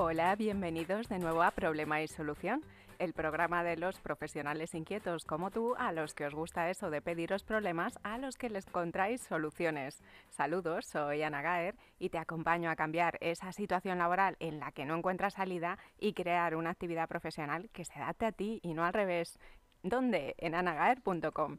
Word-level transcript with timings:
Hola, 0.00 0.36
bienvenidos 0.36 1.08
de 1.08 1.18
nuevo 1.18 1.42
a 1.42 1.50
Problema 1.50 2.00
y 2.00 2.06
Solución, 2.06 2.62
el 3.00 3.12
programa 3.14 3.64
de 3.64 3.76
los 3.76 3.98
profesionales 3.98 4.72
inquietos 4.76 5.24
como 5.24 5.50
tú, 5.50 5.74
a 5.76 5.90
los 5.90 6.14
que 6.14 6.24
os 6.24 6.36
gusta 6.36 6.70
eso 6.70 6.88
de 6.88 7.02
pediros 7.02 7.42
problemas, 7.42 7.98
a 8.04 8.16
los 8.16 8.36
que 8.36 8.48
les 8.48 8.64
encontráis 8.68 9.22
soluciones. 9.22 10.00
Saludos, 10.28 10.86
soy 10.86 11.24
Ana 11.24 11.42
Gaer 11.42 11.74
y 11.98 12.10
te 12.10 12.18
acompaño 12.18 12.70
a 12.70 12.76
cambiar 12.76 13.18
esa 13.20 13.50
situación 13.50 13.98
laboral 13.98 14.36
en 14.38 14.60
la 14.60 14.70
que 14.70 14.84
no 14.84 14.94
encuentras 14.94 15.34
salida 15.34 15.80
y 15.98 16.12
crear 16.12 16.54
una 16.54 16.70
actividad 16.70 17.08
profesional 17.08 17.68
que 17.72 17.84
se 17.84 17.98
adapte 17.98 18.26
a 18.26 18.30
ti 18.30 18.60
y 18.62 18.74
no 18.74 18.84
al 18.84 18.92
revés. 18.92 19.36
¿Dónde? 19.82 20.36
En 20.38 20.54
anagaer.com. 20.54 21.58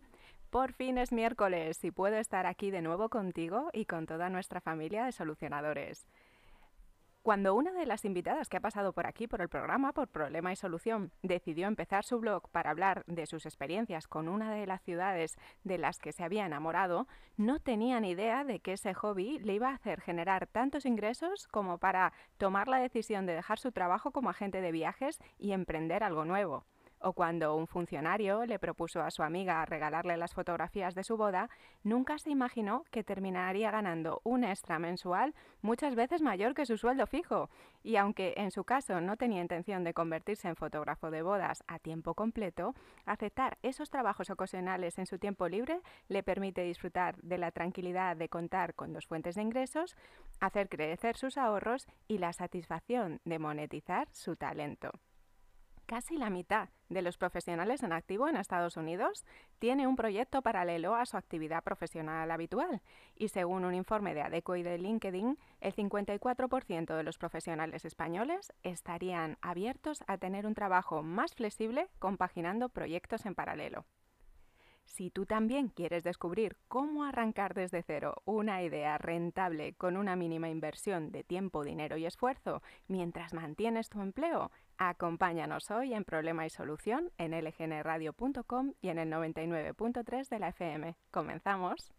Por 0.50 0.72
fin 0.72 0.98
es 0.98 1.12
miércoles 1.12 1.84
y 1.84 1.92
puedo 1.92 2.16
estar 2.16 2.48
aquí 2.48 2.72
de 2.72 2.82
nuevo 2.82 3.10
contigo 3.10 3.70
y 3.74 3.84
con 3.84 4.06
toda 4.06 4.30
nuestra 4.30 4.62
familia 4.62 5.04
de 5.04 5.12
solucionadores. 5.12 6.08
Cuando 7.22 7.54
una 7.54 7.74
de 7.74 7.86
las 7.86 8.06
invitadas 8.06 8.48
que 8.48 8.56
ha 8.56 8.62
pasado 8.62 8.94
por 8.94 9.06
aquí 9.06 9.28
por 9.28 9.42
el 9.42 9.50
programa, 9.50 9.92
por 9.92 10.08
Problema 10.08 10.54
y 10.54 10.56
Solución, 10.56 11.12
decidió 11.22 11.68
empezar 11.68 12.06
su 12.06 12.18
blog 12.18 12.50
para 12.50 12.70
hablar 12.70 13.04
de 13.08 13.26
sus 13.26 13.46
experiencias 13.46 14.08
con 14.08 14.30
una 14.30 14.54
de 14.54 14.66
las 14.66 14.82
ciudades 14.84 15.38
de 15.66 15.78
las 15.78 16.00
que 16.00 16.14
se 16.14 16.24
había 16.24 16.46
enamorado, 16.46 17.08
no 17.36 17.60
tenía 17.60 18.00
ni 18.00 18.12
idea 18.12 18.46
de 18.46 18.62
que 18.62 18.74
ese 18.74 18.94
hobby 18.94 19.38
le 19.40 19.54
iba 19.54 19.70
a 19.70 19.76
hacer 19.76 20.00
generar 20.00 20.48
tantos 20.48 20.86
ingresos 20.86 21.50
como 21.50 21.78
para 21.78 22.14
tomar 22.38 22.70
la 22.70 22.78
decisión 22.78 23.26
de 23.26 23.34
dejar 23.34 23.60
su 23.60 23.74
trabajo 23.74 24.12
como 24.12 24.30
agente 24.30 24.62
de 24.62 24.72
viajes 24.72 25.20
y 25.38 25.52
emprender 25.52 26.06
algo 26.06 26.24
nuevo 26.24 26.64
o 27.02 27.14
cuando 27.14 27.56
un 27.56 27.68
funcionario 27.68 28.46
le 28.46 28.60
propuso 28.60 29.02
a 29.02 29.12
su 29.12 29.24
amiga 29.24 29.66
regalarle 29.66 30.18
las 30.18 30.34
fotografías 30.34 30.96
de 30.96 31.04
su 31.04 31.18
boda, 31.18 31.50
nunca 31.84 32.18
se 32.18 32.30
imaginó 32.30 32.84
que 32.92 33.04
terminaría 33.04 33.72
ganando 33.72 34.22
un 34.24 34.44
extra 34.44 34.80
mensual 34.80 35.34
muchas 35.62 35.96
veces 35.96 36.22
mayor 36.22 36.54
que 36.54 36.66
su 36.66 36.78
sueldo 36.78 37.08
fijo. 37.08 37.50
Y 37.84 37.96
aunque 37.96 38.34
en 38.38 38.52
su 38.52 38.64
caso 38.64 39.02
no 39.02 39.18
tenía 39.18 39.42
intención 39.42 39.84
de 39.84 39.94
convertirse 39.94 40.48
en 40.48 40.56
fotógrafo 40.56 41.12
de 41.12 41.22
bodas 41.22 41.64
a 41.68 41.80
tiempo 41.80 42.14
completo, 42.14 42.76
aceptar 43.06 43.58
esos 43.62 43.90
trabajos 43.90 44.30
ocasionales 44.30 44.98
en 45.00 45.06
su 45.06 45.18
tiempo 45.18 45.48
libre 45.48 45.82
le 46.08 46.24
permite 46.24 46.64
disfrutar 46.64 47.18
de 47.22 47.38
la 47.38 47.52
tranquilidad 47.52 48.18
de 48.18 48.30
contar 48.30 48.74
con 48.76 48.94
dos 48.94 49.08
fuentes 49.08 49.36
de 49.36 49.42
ingresos, 49.42 49.96
hacer 50.40 50.70
crecer 50.70 51.16
sus 51.16 51.38
ahorros 51.38 51.88
y 52.08 52.18
la 52.18 52.34
satisfacción 52.34 53.22
de 53.26 53.40
monetizar 53.40 54.08
su 54.12 54.36
talento. 54.36 54.92
Casi 55.90 56.18
la 56.18 56.30
mitad 56.30 56.70
de 56.90 57.02
los 57.02 57.18
profesionales 57.18 57.82
en 57.82 57.94
activo 57.94 58.30
en 58.30 58.36
Estados 58.36 58.78
Unidos 58.78 59.26
tiene 59.58 59.88
un 59.88 59.96
proyecto 59.96 60.44
paralelo 60.44 60.94
a 60.94 61.08
su 61.08 61.18
actividad 61.18 61.64
profesional 61.64 62.30
habitual 62.30 62.84
y 63.16 63.30
según 63.30 63.66
un 63.66 63.74
informe 63.74 64.14
de 64.14 64.22
ADECO 64.22 64.56
y 64.56 64.62
de 64.62 64.78
LinkedIn, 64.78 65.40
el 65.62 65.76
54% 65.76 66.96
de 66.96 67.04
los 67.04 67.18
profesionales 67.18 67.86
españoles 67.86 68.54
estarían 68.62 69.40
abiertos 69.42 70.04
a 70.06 70.20
tener 70.20 70.46
un 70.46 70.54
trabajo 70.54 71.02
más 71.02 71.34
flexible 71.34 71.90
compaginando 71.98 72.70
proyectos 72.70 73.26
en 73.26 73.34
paralelo. 73.34 73.84
Si 74.90 75.12
tú 75.12 75.28
también 75.28 75.70
quieres 75.70 76.04
descubrir 76.04 76.58
cómo 76.68 77.04
arrancar 77.04 77.54
desde 77.54 77.84
cero 77.84 78.16
una 78.26 78.64
idea 78.64 78.98
rentable 78.98 79.76
con 79.76 79.96
una 79.96 80.16
mínima 80.16 80.50
inversión 80.50 81.12
de 81.12 81.24
tiempo, 81.24 81.64
dinero 81.64 81.96
y 81.96 82.08
esfuerzo 82.08 82.64
mientras 82.88 83.36
mantienes 83.36 83.88
tu 83.90 84.02
empleo, 84.02 84.52
acompáñanos 84.80 85.70
hoy 85.70 85.94
en 85.94 86.06
Problema 86.06 86.48
y 86.48 86.50
Solución 86.50 87.12
en 87.20 87.32
lgnradio.com 87.32 88.74
y 88.82 88.90
en 88.90 88.98
el 88.98 89.12
99.3 89.12 90.28
de 90.28 90.40
la 90.40 90.50
FM. 90.50 90.96
Comenzamos. 91.12 91.94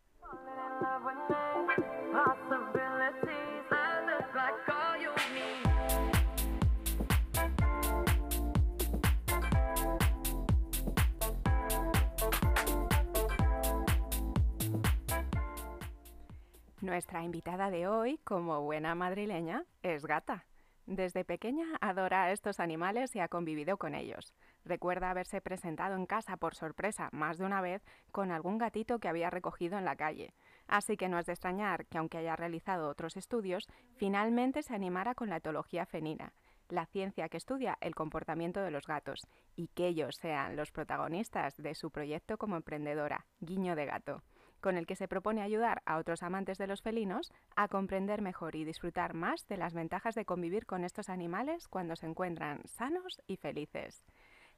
Nuestra 16.81 17.23
invitada 17.23 17.71
de 17.71 17.87
hoy, 17.87 18.17
como 18.25 18.63
buena 18.63 18.95
madrileña, 18.95 19.67
es 19.83 20.07
gata. 20.07 20.47
Desde 20.87 21.27
pequeña 21.27 21.67
adora 21.83 22.23
a 22.23 22.33
estos 22.33 22.59
animales 22.59 23.15
y 23.15 23.21
ha 23.21 23.29
convivido 23.29 23.77
con 23.77 23.95
ellos. 23.95 24.33
Recuerda 24.65 25.11
haberse 25.11 25.43
presentado 25.43 25.95
en 25.95 26.07
casa 26.07 26.39
por 26.39 26.55
sorpresa 26.55 27.11
más 27.13 27.37
de 27.37 27.45
una 27.45 27.61
vez 27.61 27.85
con 28.13 28.33
algún 28.33 28.57
gatito 28.57 28.99
que 28.99 29.09
había 29.09 29.29
recogido 29.29 29.77
en 29.77 29.85
la 29.85 29.95
calle. 29.95 30.33
Así 30.69 30.97
que 30.97 31.11
no 31.11 31.19
es 31.19 31.27
de 31.27 31.35
extrañar 31.35 31.85
que 31.85 31.99
aunque 31.99 32.17
haya 32.17 32.35
realizado 32.35 32.89
otros 32.89 33.19
estudios, 33.19 33.69
finalmente 33.97 34.63
se 34.63 34.75
animara 34.75 35.15
con 35.15 35.29
la 35.29 35.37
etología 35.37 35.85
fenina, 35.85 36.33
la 36.71 36.87
ciencia 36.87 37.29
que 37.29 37.37
estudia 37.37 37.77
el 37.83 37.95
comportamiento 37.95 38.63
de 38.63 38.71
los 38.71 38.87
gatos, 38.87 39.21
y 39.55 39.69
que 39.69 39.87
ellos 39.87 40.17
sean 40.17 40.57
los 40.57 40.73
protagonistas 40.73 41.59
de 41.59 41.75
su 41.75 41.91
proyecto 41.91 42.39
como 42.39 42.57
emprendedora, 42.57 43.27
Guiño 43.41 43.77
de 43.77 43.85
Gato 43.85 44.23
con 44.61 44.77
el 44.77 44.87
que 44.87 44.97
se 44.97 45.09
propone 45.09 45.43
ayudar 45.43 45.83
a 45.87 45.99
otros 45.99 46.23
amantes 46.23 46.59
de 46.59 46.67
los 46.67 46.83
felinos 46.83 47.33
a 47.57 47.69
comprender 47.69 48.23
mejor 48.23 48.57
y 48.57 48.65
disfrutar 48.65 49.15
más 49.15 49.47
de 49.49 49.57
las 49.57 49.75
ventajas 49.75 50.15
de 50.15 50.25
convivir 50.25 50.67
con 50.67 50.85
estos 50.85 51.09
animales 51.09 51.69
cuando 51.69 51.97
se 51.97 52.07
encuentran 52.07 52.61
sanos 52.67 53.21
y 53.27 53.37
felices. 53.37 54.05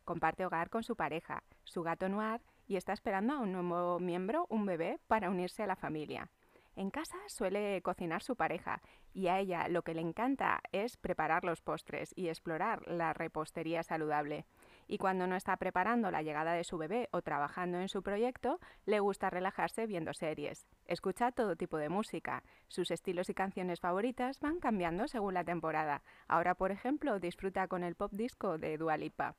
Comparte 0.05 0.45
hogar 0.45 0.69
con 0.69 0.83
su 0.83 0.97
pareja, 0.97 1.43
su 1.65 1.83
gato 1.83 2.09
noir, 2.09 2.41
y 2.67 2.77
está 2.77 2.93
esperando 2.93 3.35
a 3.35 3.41
un 3.41 3.53
nuevo 3.53 4.01
miembro, 4.01 4.47
un 4.49 4.67
bebé, 4.67 4.99
para 5.07 5.31
unirse 5.31 5.62
a 5.62 5.67
la 5.67 5.77
familia. 5.77 6.31
En 6.75 6.91
casa 6.91 7.19
suele 7.29 7.83
cocinar 7.83 8.23
su 8.23 8.35
pareja 8.35 8.81
y 9.12 9.29
a 9.29 9.39
ella 9.39 9.69
lo 9.69 9.83
que 9.83 9.95
le 9.95 10.01
encanta 10.01 10.61
es 10.73 10.97
preparar 10.97 11.45
los 11.45 11.61
postres 11.61 12.12
y 12.17 12.29
explorar 12.29 12.87
la 12.89 13.12
repostería 13.12 13.83
saludable 13.83 14.47
y 14.93 14.99
cuando 14.99 15.27
no 15.27 15.37
está 15.37 15.57
preparando 15.57 16.11
la 16.11 16.21
llegada 16.21 16.53
de 16.53 16.65
su 16.65 16.77
bebé 16.77 17.09
o 17.13 17.23
trabajando 17.23 17.79
en 17.81 17.89
su 17.89 18.03
proyecto, 18.03 18.61
le 18.85 19.01
gusta 19.01 19.31
relajarse 19.31 19.87
viendo 19.87 20.13
series. 20.13 20.67
Escucha 20.85 21.33
todo 21.33 21.57
tipo 21.57 21.79
de 21.79 21.89
música. 21.89 22.43
Sus 22.69 22.91
estilos 22.91 23.31
y 23.31 23.35
canciones 23.35 23.81
favoritas 23.81 24.39
van 24.41 24.61
cambiando 24.61 25.09
según 25.09 25.33
la 25.33 25.45
temporada. 25.45 26.03
Ahora, 26.29 26.55
por 26.55 26.73
ejemplo, 26.73 27.19
disfruta 27.21 27.69
con 27.69 27.85
el 27.85 27.95
pop 27.95 28.13
disco 28.13 28.59
de 28.59 28.77
Dua 28.77 28.99
Lipa. 28.99 29.35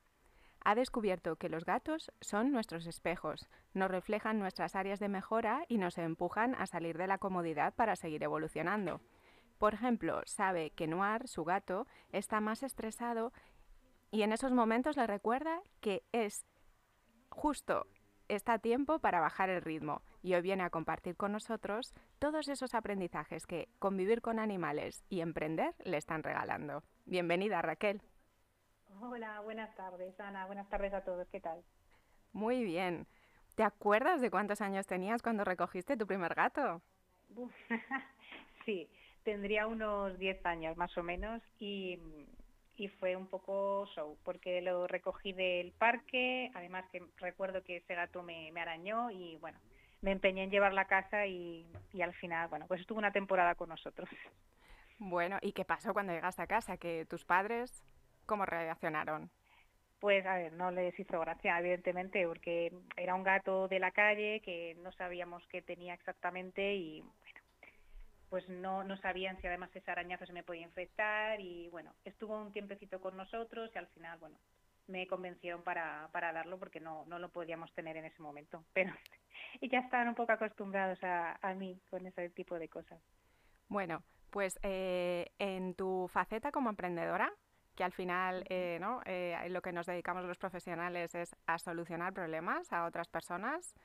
Ha 0.66 0.74
descubierto 0.74 1.36
que 1.36 1.50
los 1.50 1.66
gatos 1.66 2.12
son 2.20 2.52
nuestros 2.52 2.88
espejos, 2.88 3.48
nos 3.76 3.92
reflejan 3.92 4.40
nuestras 4.40 4.76
áreas 4.76 5.00
de 5.00 5.10
mejora 5.10 5.66
y 5.68 5.78
nos 5.78 6.00
empujan 6.00 6.56
a 6.56 6.66
salir 6.66 6.98
de 6.98 7.06
la 7.06 7.20
comodidad 7.20 7.76
para 7.76 7.96
seguir 7.96 8.24
evolucionando. 8.24 9.02
Por 9.60 9.76
ejemplo, 9.76 10.22
sabe 10.26 10.72
que 10.72 10.88
Noir, 10.88 11.28
su 11.28 11.46
gato, 11.46 11.88
está 12.12 12.42
más 12.42 12.64
estresado 12.64 13.32
y 14.14 14.22
en 14.22 14.32
esos 14.32 14.52
momentos 14.52 14.96
le 14.96 15.08
recuerda 15.08 15.60
que 15.82 16.04
es 16.12 16.46
justo 17.30 17.88
está 18.28 18.60
tiempo 18.60 19.00
para 19.00 19.20
bajar 19.20 19.50
el 19.50 19.64
ritmo 19.64 20.04
y 20.22 20.36
hoy 20.36 20.42
viene 20.44 20.62
a 20.62 20.70
compartir 20.70 21.18
con 21.18 21.32
nosotros 21.32 21.96
todos 22.20 22.48
esos 22.48 22.76
aprendizajes 22.76 23.48
que 23.48 23.70
convivir 23.80 24.22
con 24.22 24.38
animales 24.38 25.04
y 25.10 25.22
emprender 25.22 25.74
le 25.84 25.98
están 25.98 26.22
regalando. 26.22 26.84
Bienvenida 27.06 27.64
Raquel. 27.64 28.04
Hola, 29.02 29.42
buenas 29.42 29.76
tardes 29.76 30.18
Ana, 30.20 30.46
buenas 30.46 30.70
tardes 30.70 30.94
a 30.94 31.04
todos, 31.04 31.28
¿qué 31.30 31.42
tal? 31.42 31.64
Muy 32.34 32.64
bien. 32.64 33.08
¿Te 33.56 33.64
acuerdas 33.64 34.22
de 34.22 34.30
cuántos 34.30 34.62
años 34.62 34.86
tenías 34.86 35.24
cuando 35.24 35.44
recogiste 35.44 35.98
tu 35.98 36.06
primer 36.06 36.36
gato? 36.36 36.84
sí, 38.66 38.88
tendría 39.24 39.66
unos 39.66 40.20
10 40.20 40.46
años 40.46 40.78
más 40.78 40.96
o 41.00 41.02
menos 41.02 41.42
y 41.58 42.00
y 42.76 42.88
fue 42.88 43.16
un 43.16 43.28
poco 43.28 43.86
show, 43.96 44.18
porque 44.24 44.62
lo 44.62 44.88
recogí 44.88 45.34
del 45.34 45.72
parque, 45.72 46.52
además 46.56 46.86
que 46.92 47.04
recuerdo 47.18 47.64
que 47.64 47.78
ese 47.78 47.96
gato 47.96 48.24
me, 48.24 48.52
arañó 48.60 49.12
y 49.12 49.38
bueno, 49.38 49.60
me 50.02 50.12
empeñé 50.12 50.44
en 50.44 50.52
llevarla 50.52 50.82
a 50.82 50.88
casa 50.88 51.28
y, 51.28 51.68
y, 51.92 52.02
al 52.02 52.14
final, 52.14 52.48
bueno, 52.50 52.66
pues 52.68 52.82
estuvo 52.82 52.98
una 52.98 53.12
temporada 53.12 53.56
con 53.56 53.70
nosotros. 53.70 54.10
Bueno, 55.00 55.38
¿y 55.42 55.52
qué 55.54 55.66
pasó 55.66 55.92
cuando 55.92 56.14
llegaste 56.14 56.42
a 56.44 56.48
casa? 56.48 56.78
¿Que 56.78 57.06
tus 57.06 57.26
padres 57.26 57.84
cómo 58.26 58.46
reaccionaron? 58.46 59.30
Pues 60.00 60.26
a 60.26 60.36
ver, 60.36 60.54
no 60.54 60.72
les 60.72 60.98
hizo 61.00 61.20
gracia, 61.20 61.58
evidentemente, 61.60 62.28
porque 62.28 62.74
era 62.98 63.16
un 63.16 63.24
gato 63.24 63.68
de 63.68 63.80
la 63.80 63.92
calle 63.92 64.42
que 64.42 64.76
no 64.84 64.92
sabíamos 64.92 65.48
qué 65.48 65.62
tenía 65.62 65.94
exactamente 65.94 66.76
y 66.76 67.02
bueno, 67.02 67.40
pues 68.34 68.50
no, 68.50 68.84
no 68.84 68.98
sabían 68.98 69.40
si 69.40 69.46
además 69.46 69.70
ese 69.76 69.92
arañazo 69.92 70.26
se 70.26 70.34
me 70.34 70.42
podía 70.42 70.64
infectar 70.64 71.40
y 71.40 71.70
bueno, 71.70 71.94
estuvo 72.04 72.36
un 72.36 72.52
tiempecito 72.52 73.00
con 73.00 73.16
nosotros 73.16 73.70
y 73.76 73.78
al 73.78 73.86
final, 73.90 74.18
bueno, 74.18 74.40
me 74.88 75.06
convencieron 75.06 75.62
para, 75.62 76.10
para 76.12 76.34
darlo 76.34 76.58
porque 76.58 76.80
no, 76.80 77.06
no 77.06 77.20
lo 77.20 77.30
podíamos 77.30 77.72
tener 77.76 77.96
en 77.96 78.06
ese 78.06 78.20
momento. 78.24 78.66
Pero 78.74 78.92
y 79.62 79.70
ya 79.70 79.82
estaban 79.82 80.08
un 80.08 80.16
poco 80.16 80.32
acostumbrados 80.32 80.98
a, 81.04 81.38
a 81.48 81.54
mí 81.54 81.80
con 81.92 82.08
ese 82.08 82.28
tipo 82.32 82.58
de 82.58 82.70
cosas. 82.70 83.00
Bueno, 83.68 84.02
pues 84.32 84.58
eh, 84.64 85.30
en 85.38 85.76
tu 85.76 86.10
faceta 86.12 86.52
como 86.52 86.72
emprendedora, 86.72 87.32
que 87.76 87.84
al 87.84 87.94
final 87.94 88.46
eh, 88.50 88.80
¿no? 88.82 89.02
Eh, 89.06 89.38
lo 89.50 89.62
que 89.62 89.74
nos 89.74 89.86
dedicamos 89.86 90.26
los 90.26 90.40
profesionales 90.40 91.14
es 91.14 91.36
a 91.46 91.60
solucionar 91.60 92.14
problemas 92.14 92.74
a 92.74 92.86
otras 92.86 93.10
personas, 93.10 93.76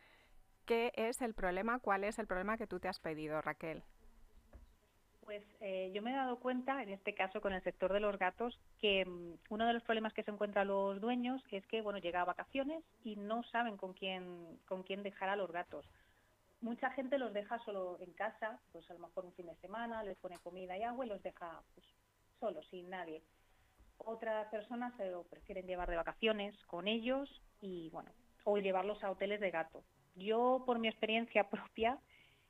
¿qué 0.64 0.90
es 0.94 1.20
el 1.20 1.34
problema? 1.34 1.80
¿Cuál 1.80 2.04
es 2.04 2.18
el 2.18 2.26
problema 2.26 2.56
que 2.56 2.66
tú 2.66 2.80
te 2.80 2.88
has 2.88 2.98
pedido, 2.98 3.42
Raquel? 3.42 3.84
Pues 5.28 5.44
eh, 5.60 5.92
yo 5.94 6.00
me 6.00 6.10
he 6.10 6.16
dado 6.16 6.38
cuenta, 6.38 6.82
en 6.82 6.88
este 6.88 7.12
caso 7.12 7.42
con 7.42 7.52
el 7.52 7.62
sector 7.62 7.92
de 7.92 8.00
los 8.00 8.18
gatos, 8.18 8.58
que 8.80 9.04
mm, 9.04 9.34
uno 9.50 9.66
de 9.66 9.74
los 9.74 9.82
problemas 9.82 10.14
que 10.14 10.22
se 10.22 10.30
encuentran 10.30 10.68
los 10.68 11.02
dueños 11.02 11.42
es 11.50 11.66
que, 11.66 11.82
bueno, 11.82 11.98
llega 11.98 12.22
a 12.22 12.24
vacaciones 12.24 12.82
y 13.04 13.14
no 13.16 13.42
saben 13.42 13.76
con 13.76 13.92
quién, 13.92 14.58
con 14.66 14.84
quién 14.84 15.02
dejar 15.02 15.28
a 15.28 15.36
los 15.36 15.52
gatos. 15.52 15.84
Mucha 16.62 16.88
gente 16.92 17.18
los 17.18 17.34
deja 17.34 17.58
solo 17.66 17.98
en 18.00 18.10
casa, 18.14 18.58
pues 18.72 18.90
a 18.90 18.94
lo 18.94 19.00
mejor 19.00 19.26
un 19.26 19.34
fin 19.34 19.44
de 19.44 19.54
semana, 19.56 20.02
les 20.02 20.16
pone 20.16 20.38
comida 20.38 20.78
y 20.78 20.82
agua 20.82 21.04
y 21.04 21.10
los 21.10 21.22
deja 21.22 21.60
pues, 21.74 21.86
solos, 22.40 22.66
sin 22.70 22.88
nadie. 22.88 23.22
Otras 23.98 24.48
personas 24.48 24.96
se 24.96 25.10
lo 25.10 25.24
prefieren 25.24 25.66
llevar 25.66 25.90
de 25.90 25.96
vacaciones 25.96 26.56
con 26.64 26.88
ellos 26.88 27.28
y, 27.60 27.90
bueno, 27.90 28.10
o 28.44 28.56
llevarlos 28.56 29.04
a 29.04 29.10
hoteles 29.10 29.40
de 29.40 29.50
gato. 29.50 29.84
Yo, 30.14 30.62
por 30.64 30.78
mi 30.78 30.88
experiencia 30.88 31.50
propia, 31.50 31.98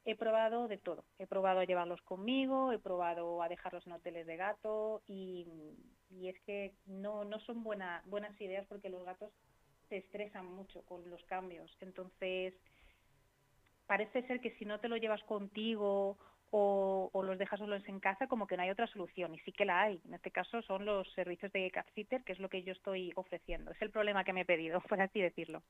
he 0.08 0.16
probado 0.16 0.69
de 0.69 0.78
todo. 0.78 1.05
He 1.19 1.26
probado 1.26 1.60
a 1.60 1.64
llevarlos 1.64 2.00
conmigo, 2.00 2.72
he 2.72 2.78
probado 2.78 3.43
a 3.43 3.49
dejarlos 3.49 3.87
en 3.87 3.93
hoteles 3.93 4.26
de 4.26 4.38
gato 4.38 5.02
y, 5.06 5.46
es 6.22 6.40
que 6.46 6.72
no, 6.87 7.25
no 7.25 7.38
son 7.40 7.62
buenas 7.62 8.40
ideas 8.40 8.66
porque 8.69 8.88
los 8.88 9.05
gatos 9.05 9.31
se 9.90 9.99
estresan 9.99 10.46
mucho 10.46 10.81
con 10.87 11.08
los 11.10 11.22
cambios. 11.25 11.70
Entonces, 11.82 12.55
parece 13.87 14.26
ser 14.26 14.40
que 14.40 14.52
si 14.52 14.64
no 14.64 14.81
te 14.81 14.88
lo 14.88 14.96
llevas 14.96 15.22
contigo 15.25 16.16
o, 16.52 17.11
los 17.22 17.37
dejas 17.37 17.58
solos 17.58 17.87
en 17.87 18.00
casa, 18.00 18.28
como 18.28 18.46
que 18.46 18.56
no 18.56 18.62
hay 18.62 18.70
otra 18.70 18.87
solución. 18.87 19.34
Y 19.34 19.38
sí 19.40 19.52
que 19.52 19.66
la 19.66 19.82
hay. 19.82 20.00
En 20.06 20.14
este 20.14 20.31
caso 20.31 20.62
son 20.62 20.87
los 20.87 21.06
servicios 21.12 21.52
de 21.52 21.70
cat 21.70 21.87
sitter, 21.94 22.25
que 22.25 22.32
es 22.32 22.38
lo 22.38 22.49
que 22.49 22.62
yo 22.62 22.72
estoy 22.72 23.12
ofreciendo. 23.14 23.72
Es 23.72 23.82
el 23.82 23.90
problema 23.90 24.25
que 24.25 24.32
me 24.32 24.40
he 24.40 24.46
pedido, 24.46 24.81
por 24.88 25.02
así 25.02 25.20
decirlo. 25.20 25.62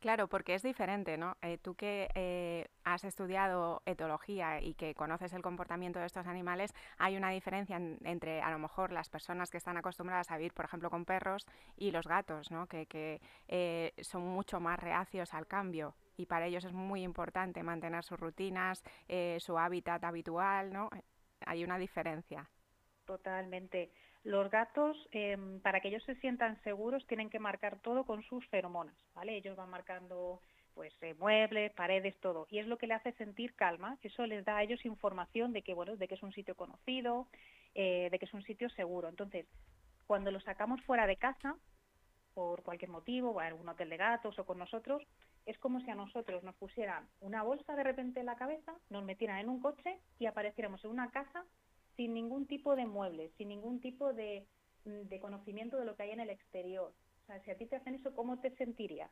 Claro, 0.00 0.28
porque 0.28 0.54
es 0.54 0.62
diferente, 0.62 1.18
¿no? 1.18 1.36
Eh, 1.42 1.58
tú 1.58 1.74
que 1.74 2.08
eh, 2.14 2.68
has 2.84 3.04
estudiado 3.04 3.82
etología 3.84 4.62
y 4.62 4.72
que 4.72 4.94
conoces 4.94 5.34
el 5.34 5.42
comportamiento 5.42 5.98
de 5.98 6.06
estos 6.06 6.26
animales, 6.26 6.72
hay 6.96 7.18
una 7.18 7.28
diferencia 7.28 7.76
entre 7.76 8.40
a 8.40 8.50
lo 8.50 8.58
mejor 8.58 8.92
las 8.92 9.10
personas 9.10 9.50
que 9.50 9.58
están 9.58 9.76
acostumbradas 9.76 10.30
a 10.30 10.38
vivir, 10.38 10.54
por 10.54 10.64
ejemplo, 10.64 10.88
con 10.88 11.04
perros 11.04 11.46
y 11.76 11.90
los 11.90 12.06
gatos, 12.06 12.50
¿no? 12.50 12.66
Que, 12.66 12.86
que 12.86 13.20
eh, 13.46 13.92
son 14.00 14.22
mucho 14.22 14.58
más 14.58 14.80
reacios 14.80 15.34
al 15.34 15.46
cambio 15.46 15.94
y 16.16 16.24
para 16.24 16.46
ellos 16.46 16.64
es 16.64 16.72
muy 16.72 17.02
importante 17.02 17.62
mantener 17.62 18.02
sus 18.02 18.18
rutinas, 18.18 18.82
su 19.38 19.58
hábitat 19.58 20.02
habitual, 20.04 20.72
¿no? 20.72 20.88
Hay 21.44 21.62
una 21.62 21.78
diferencia. 21.78 22.48
Totalmente. 23.04 23.90
Los 24.22 24.50
gatos, 24.50 24.96
em, 25.12 25.60
para 25.60 25.80
que 25.80 25.88
ellos 25.88 26.04
se 26.04 26.14
sientan 26.16 26.60
seguros, 26.62 27.06
tienen 27.06 27.30
que 27.30 27.38
marcar 27.38 27.80
todo 27.80 28.04
con 28.04 28.22
sus 28.22 28.46
feromonas, 28.48 28.96
¿vale? 29.14 29.36
Ellos 29.36 29.56
van 29.56 29.70
marcando 29.70 30.40
pues 30.74 30.92
eh, 31.02 31.14
muebles, 31.14 31.72
paredes, 31.72 32.18
todo. 32.20 32.46
Y 32.50 32.58
es 32.58 32.66
lo 32.66 32.78
que 32.78 32.86
le 32.86 32.94
hace 32.94 33.12
sentir 33.12 33.54
calma. 33.54 33.98
Eso 34.02 34.26
les 34.26 34.44
da 34.44 34.58
a 34.58 34.62
ellos 34.62 34.84
información 34.84 35.52
de 35.52 35.62
que, 35.62 35.74
bueno, 35.74 35.96
de 35.96 36.08
que 36.08 36.14
es 36.14 36.22
un 36.22 36.32
sitio 36.32 36.54
conocido, 36.54 37.26
eh, 37.74 38.08
de 38.10 38.18
que 38.18 38.26
es 38.26 38.34
un 38.34 38.42
sitio 38.44 38.68
seguro. 38.70 39.08
Entonces, 39.08 39.46
cuando 40.06 40.30
los 40.30 40.44
sacamos 40.44 40.80
fuera 40.82 41.06
de 41.06 41.16
casa, 41.16 41.56
por 42.34 42.62
cualquier 42.62 42.90
motivo, 42.90 43.30
o 43.30 43.40
a 43.40 43.46
algún 43.46 43.68
hotel 43.68 43.90
de 43.90 43.96
gatos 43.96 44.38
o 44.38 44.46
con 44.46 44.58
nosotros, 44.58 45.02
es 45.46 45.58
como 45.58 45.80
si 45.80 45.90
a 45.90 45.94
nosotros 45.94 46.42
nos 46.44 46.54
pusieran 46.56 47.08
una 47.20 47.42
bolsa 47.42 47.74
de 47.74 47.82
repente 47.82 48.20
en 48.20 48.26
la 48.26 48.36
cabeza, 48.36 48.72
nos 48.88 49.04
metieran 49.04 49.38
en 49.38 49.48
un 49.48 49.60
coche 49.60 49.98
y 50.18 50.26
apareciéramos 50.26 50.84
en 50.84 50.90
una 50.90 51.10
casa 51.10 51.44
sin 52.00 52.14
ningún 52.14 52.46
tipo 52.46 52.76
de 52.76 52.86
muebles, 52.86 53.30
sin 53.36 53.48
ningún 53.48 53.78
tipo 53.78 54.14
de, 54.14 54.46
conocimiento 55.20 55.76
de 55.76 55.84
lo 55.84 55.96
que 55.96 56.04
hay 56.04 56.12
en 56.12 56.20
el 56.20 56.30
exterior. 56.30 56.94
O 57.24 57.26
sea, 57.26 57.38
si 57.40 57.50
a 57.50 57.58
ti 57.58 57.66
te 57.66 57.76
hacen 57.76 57.94
eso, 57.94 58.14
¿cómo 58.14 58.40
te 58.40 58.56
sentirías? 58.56 59.10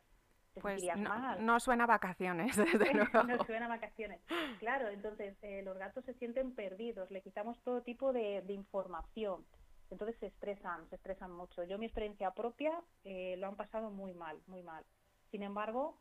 ¿Te 0.55 0.61
pues 0.61 0.83
no, 0.97 1.07
mal? 1.07 1.45
no 1.45 1.59
suena 1.59 1.83
a 1.83 1.87
vacaciones, 1.87 2.57
desde 2.57 2.91
luego. 2.95 3.23
no 3.25 3.45
suena 3.45 3.67
a 3.67 3.69
vacaciones. 3.69 4.19
Claro, 4.57 4.87
entonces 4.87 5.37
eh, 5.43 5.61
los 5.61 5.77
gatos 5.77 6.03
se 6.03 6.15
sienten 6.15 6.55
perdidos, 6.55 7.11
le 7.11 7.21
quitamos 7.21 7.61
todo 7.61 7.83
tipo 7.83 8.11
de, 8.11 8.43
información. 8.47 9.45
Entonces 9.91 10.17
se 10.19 10.25
estresan, 10.25 10.89
se 10.89 10.95
estresan 10.95 11.31
mucho. 11.31 11.63
Yo 11.65 11.77
mi 11.77 11.85
experiencia 11.85 12.31
propia 12.31 12.71
eh, 13.03 13.35
lo 13.37 13.49
han 13.49 13.55
pasado 13.55 13.91
muy 13.91 14.15
mal, 14.15 14.41
muy 14.47 14.63
mal. 14.63 14.83
Sin 15.29 15.43
embargo, 15.43 15.99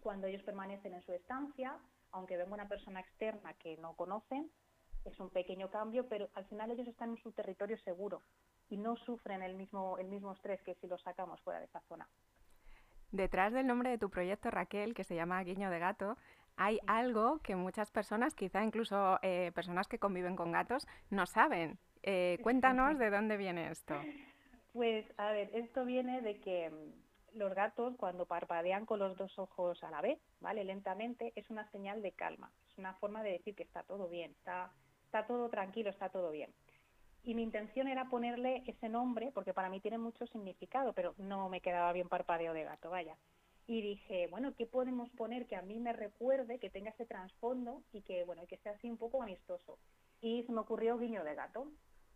cuando 0.00 0.26
ellos 0.26 0.42
permanecen 0.42 0.92
en 0.92 1.02
su 1.02 1.12
estancia, 1.12 1.78
aunque 2.10 2.36
venga 2.36 2.54
una 2.54 2.68
persona 2.68 2.98
externa 2.98 3.54
que 3.54 3.76
no 3.76 3.94
conocen, 3.94 4.50
es 5.04 5.18
un 5.20 5.30
pequeño 5.30 5.70
cambio, 5.70 6.06
pero 6.08 6.28
al 6.34 6.44
final 6.46 6.70
ellos 6.70 6.88
están 6.88 7.10
en 7.10 7.22
su 7.22 7.32
territorio 7.32 7.78
seguro 7.78 8.22
y 8.68 8.76
no 8.76 8.96
sufren 8.96 9.42
el 9.42 9.54
mismo, 9.54 9.98
el 9.98 10.08
mismo 10.08 10.32
estrés 10.32 10.62
que 10.62 10.74
si 10.76 10.86
los 10.86 11.02
sacamos 11.02 11.40
fuera 11.42 11.60
de 11.60 11.66
esa 11.66 11.80
zona. 11.88 12.08
Detrás 13.12 13.52
del 13.52 13.66
nombre 13.66 13.90
de 13.90 13.98
tu 13.98 14.08
proyecto, 14.08 14.50
Raquel, 14.50 14.94
que 14.94 15.04
se 15.04 15.16
llama 15.16 15.42
Guiño 15.42 15.70
de 15.70 15.80
Gato, 15.80 16.16
hay 16.56 16.78
algo 16.86 17.40
que 17.40 17.56
muchas 17.56 17.90
personas, 17.90 18.34
quizá 18.34 18.62
incluso 18.62 19.18
eh, 19.22 19.50
personas 19.54 19.88
que 19.88 19.98
conviven 19.98 20.36
con 20.36 20.52
gatos, 20.52 20.86
no 21.08 21.26
saben. 21.26 21.78
Eh, 22.02 22.38
cuéntanos 22.42 22.98
de 22.98 23.10
dónde 23.10 23.36
viene 23.36 23.70
esto. 23.70 23.94
Pues, 24.72 25.06
a 25.16 25.32
ver, 25.32 25.50
esto 25.54 25.84
viene 25.84 26.20
de 26.20 26.38
que 26.40 26.70
mm, 26.70 27.38
los 27.38 27.54
gatos, 27.54 27.96
cuando 27.96 28.26
parpadean 28.26 28.86
con 28.86 29.00
los 29.00 29.16
dos 29.16 29.36
ojos 29.38 29.82
a 29.82 29.90
la 29.90 30.00
vez, 30.00 30.20
¿vale? 30.40 30.64
Lentamente, 30.64 31.32
es 31.34 31.50
una 31.50 31.68
señal 31.70 32.02
de 32.02 32.12
calma. 32.12 32.52
Es 32.70 32.78
una 32.78 32.94
forma 32.94 33.22
de 33.22 33.32
decir 33.32 33.56
que 33.56 33.64
está 33.64 33.82
todo 33.82 34.08
bien, 34.08 34.30
está 34.32 34.70
está 35.10 35.26
todo 35.26 35.48
tranquilo, 35.48 35.90
está 35.90 36.08
todo 36.08 36.30
bien. 36.30 36.54
Y 37.24 37.34
mi 37.34 37.42
intención 37.42 37.88
era 37.88 38.08
ponerle 38.08 38.62
ese 38.66 38.88
nombre, 38.88 39.32
porque 39.34 39.52
para 39.52 39.68
mí 39.68 39.80
tiene 39.80 39.98
mucho 39.98 40.24
significado, 40.28 40.92
pero 40.92 41.14
no 41.18 41.48
me 41.48 41.60
quedaba 41.60 41.92
bien 41.92 42.08
parpadeo 42.08 42.54
de 42.54 42.62
gato, 42.62 42.90
vaya. 42.90 43.16
Y 43.66 43.82
dije, 43.82 44.28
bueno, 44.28 44.54
¿qué 44.56 44.66
podemos 44.66 45.10
poner 45.10 45.46
que 45.46 45.56
a 45.56 45.62
mí 45.62 45.80
me 45.80 45.92
recuerde, 45.92 46.60
que 46.60 46.70
tenga 46.70 46.90
ese 46.90 47.06
trasfondo 47.06 47.82
y 47.92 48.02
que, 48.02 48.22
bueno, 48.24 48.46
que 48.46 48.58
sea 48.58 48.72
así 48.72 48.88
un 48.88 48.98
poco 48.98 49.20
amistoso? 49.20 49.78
Y 50.20 50.44
se 50.44 50.52
me 50.52 50.60
ocurrió 50.60 50.96
guiño 50.96 51.24
de 51.24 51.34
gato 51.34 51.66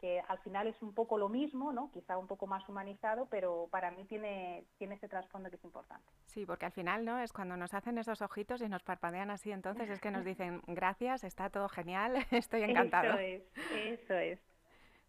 que 0.05 0.21
al 0.29 0.39
final 0.41 0.67
es 0.67 0.83
un 0.83 0.93
poco 0.93 1.17
lo 1.17 1.31
mismo, 1.31 1.73
¿no? 1.73 1.91
Quizá 1.91 2.19
un 2.19 2.27
poco 2.27 2.47
más 2.47 2.69
humanizado, 2.69 3.27
pero 3.31 3.69
para 3.71 3.91
mí 3.91 4.05
tiene, 4.05 4.67
tiene 4.77 4.97
ese 4.97 5.09
trasfondo 5.09 5.49
que 5.49 5.57
es 5.57 5.65
importante. 5.65 6.05
Sí, 6.27 6.45
porque 6.45 6.67
al 6.67 6.73
final, 6.73 7.07
¿no? 7.07 7.19
Es 7.21 7.33
cuando 7.33 7.57
nos 7.57 7.73
hacen 7.73 7.97
esos 7.97 8.21
ojitos 8.21 8.61
y 8.61 8.69
nos 8.69 8.83
parpadean 8.83 9.31
así, 9.31 9.51
entonces 9.51 9.89
es 9.89 10.03
que 10.03 10.11
nos 10.11 10.23
dicen, 10.23 10.61
gracias, 10.67 11.25
está 11.25 11.49
todo 11.49 11.71
genial, 11.71 12.17
estoy 12.33 12.65
encantado. 12.65 13.19
Eso 13.19 13.19
es, 13.19 14.03
eso 14.03 14.15
es. 14.15 14.39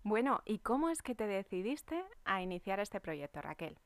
Bueno, 0.04 0.42
¿y 0.46 0.60
cómo 0.60 0.90
es 0.90 1.02
que 1.02 1.14
te 1.14 1.28
decidiste 1.28 2.02
a 2.24 2.42
iniciar 2.42 2.80
este 2.80 3.02
proyecto, 3.02 3.42
Raquel? 3.42 3.78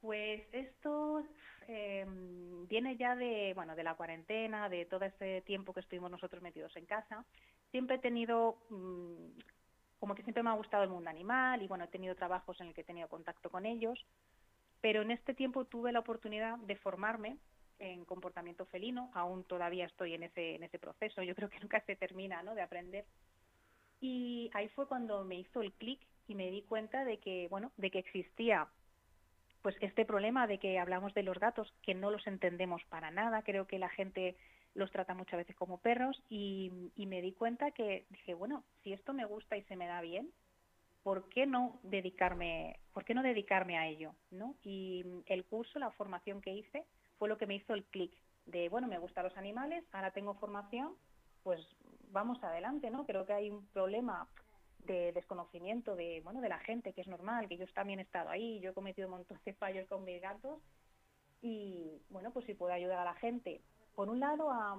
Pues 0.00 0.42
esto 0.52 1.24
em, 1.66 2.68
viene 2.68 2.96
ya 2.96 3.16
de, 3.16 3.54
bueno, 3.56 3.74
de 3.74 3.82
la 3.82 3.96
cuarentena, 3.96 4.68
de 4.68 4.84
todo 4.84 5.04
este 5.04 5.40
tiempo 5.40 5.72
que 5.72 5.80
estuvimos 5.80 6.12
nosotros 6.12 6.40
metidos 6.42 6.76
en 6.76 6.86
casa. 6.86 7.24
Siempre 7.72 7.96
he 7.96 7.98
tenido 7.98 8.58
mm, 8.70 9.30
como 10.04 10.14
que 10.14 10.22
siempre 10.22 10.42
me 10.42 10.50
ha 10.50 10.52
gustado 10.52 10.82
el 10.82 10.90
mundo 10.90 11.08
animal 11.08 11.62
y 11.62 11.66
bueno, 11.66 11.84
he 11.84 11.88
tenido 11.88 12.14
trabajos 12.14 12.60
en 12.60 12.66
el 12.66 12.74
que 12.74 12.82
he 12.82 12.84
tenido 12.84 13.08
contacto 13.08 13.48
con 13.48 13.64
ellos, 13.64 14.04
pero 14.82 15.00
en 15.00 15.10
este 15.10 15.32
tiempo 15.32 15.64
tuve 15.64 15.92
la 15.92 16.00
oportunidad 16.00 16.58
de 16.58 16.76
formarme 16.76 17.38
en 17.78 18.04
comportamiento 18.04 18.66
felino, 18.66 19.10
aún 19.14 19.44
todavía 19.44 19.86
estoy 19.86 20.12
en 20.12 20.24
ese, 20.24 20.56
en 20.56 20.62
ese 20.62 20.78
proceso, 20.78 21.22
yo 21.22 21.34
creo 21.34 21.48
que 21.48 21.58
nunca 21.60 21.80
se 21.86 21.96
termina 21.96 22.42
¿no? 22.42 22.54
de 22.54 22.60
aprender. 22.60 23.06
Y 23.98 24.50
ahí 24.52 24.68
fue 24.68 24.86
cuando 24.86 25.24
me 25.24 25.36
hizo 25.36 25.62
el 25.62 25.72
clic 25.72 26.06
y 26.28 26.34
me 26.34 26.50
di 26.50 26.60
cuenta 26.60 27.06
de 27.06 27.16
que, 27.16 27.48
bueno, 27.48 27.72
de 27.78 27.90
que 27.90 28.00
existía 28.00 28.68
pues 29.62 29.74
este 29.80 30.04
problema 30.04 30.46
de 30.46 30.58
que 30.58 30.78
hablamos 30.78 31.14
de 31.14 31.22
los 31.22 31.38
gatos, 31.38 31.72
que 31.80 31.94
no 31.94 32.10
los 32.10 32.26
entendemos 32.26 32.84
para 32.90 33.10
nada, 33.10 33.40
creo 33.40 33.66
que 33.66 33.78
la 33.78 33.88
gente 33.88 34.36
los 34.74 34.90
trata 34.90 35.14
muchas 35.14 35.38
veces 35.38 35.56
como 35.56 35.78
perros 35.78 36.22
y, 36.28 36.90
me 36.96 37.22
di 37.22 37.32
cuenta 37.32 37.70
que 37.70 38.06
dije, 38.10 38.34
bueno, 38.34 38.64
si 38.82 38.92
esto 38.92 39.12
me 39.12 39.24
gusta 39.24 39.56
y 39.56 39.62
se 39.62 39.76
me 39.76 39.86
da 39.86 40.00
bien, 40.00 40.30
¿por 41.02 41.28
qué 41.28 41.46
no 41.46 41.78
dedicarme, 41.82 42.80
por 42.92 43.04
qué 43.04 43.14
no 43.14 43.22
dedicarme 43.22 43.78
a 43.78 43.86
ello? 43.86 44.14
¿no? 44.30 44.56
Y 44.62 45.04
el 45.26 45.44
curso, 45.44 45.78
la 45.78 45.90
formación 45.92 46.40
que 46.40 46.52
hice, 46.52 46.84
fue 47.18 47.28
lo 47.28 47.38
que 47.38 47.46
me 47.46 47.54
hizo 47.54 47.74
el 47.74 47.84
clic 47.84 48.12
de, 48.46 48.68
bueno, 48.68 48.88
me 48.88 48.98
gustan 48.98 49.24
los 49.24 49.36
animales, 49.36 49.84
ahora 49.92 50.10
tengo 50.10 50.34
formación, 50.34 50.94
pues 51.42 51.60
vamos 52.10 52.42
adelante, 52.42 52.90
¿no? 52.90 53.06
Creo 53.06 53.24
que 53.24 53.32
hay 53.32 53.50
un 53.50 53.66
problema 53.68 54.28
de 54.80 55.12
desconocimiento 55.12 55.94
de, 55.96 56.20
bueno, 56.22 56.40
de 56.40 56.48
la 56.48 56.58
gente, 56.58 56.92
que 56.92 57.00
es 57.00 57.06
normal, 57.06 57.48
que 57.48 57.56
yo 57.56 57.66
también 57.68 58.00
he 58.00 58.02
estado 58.02 58.28
ahí, 58.28 58.60
yo 58.60 58.70
he 58.70 58.74
cometido 58.74 59.08
un 59.08 59.14
montón 59.14 59.38
de 59.44 59.54
fallos 59.54 59.88
con 59.88 60.04
mis 60.04 60.20
gatos 60.20 60.60
y, 61.40 62.02
bueno, 62.10 62.32
pues 62.32 62.44
si 62.46 62.54
puedo 62.54 62.72
ayudar 62.72 62.98
a 62.98 63.04
la 63.04 63.14
gente 63.14 63.62
por 63.94 64.08
un 64.08 64.20
lado, 64.20 64.50
a, 64.50 64.78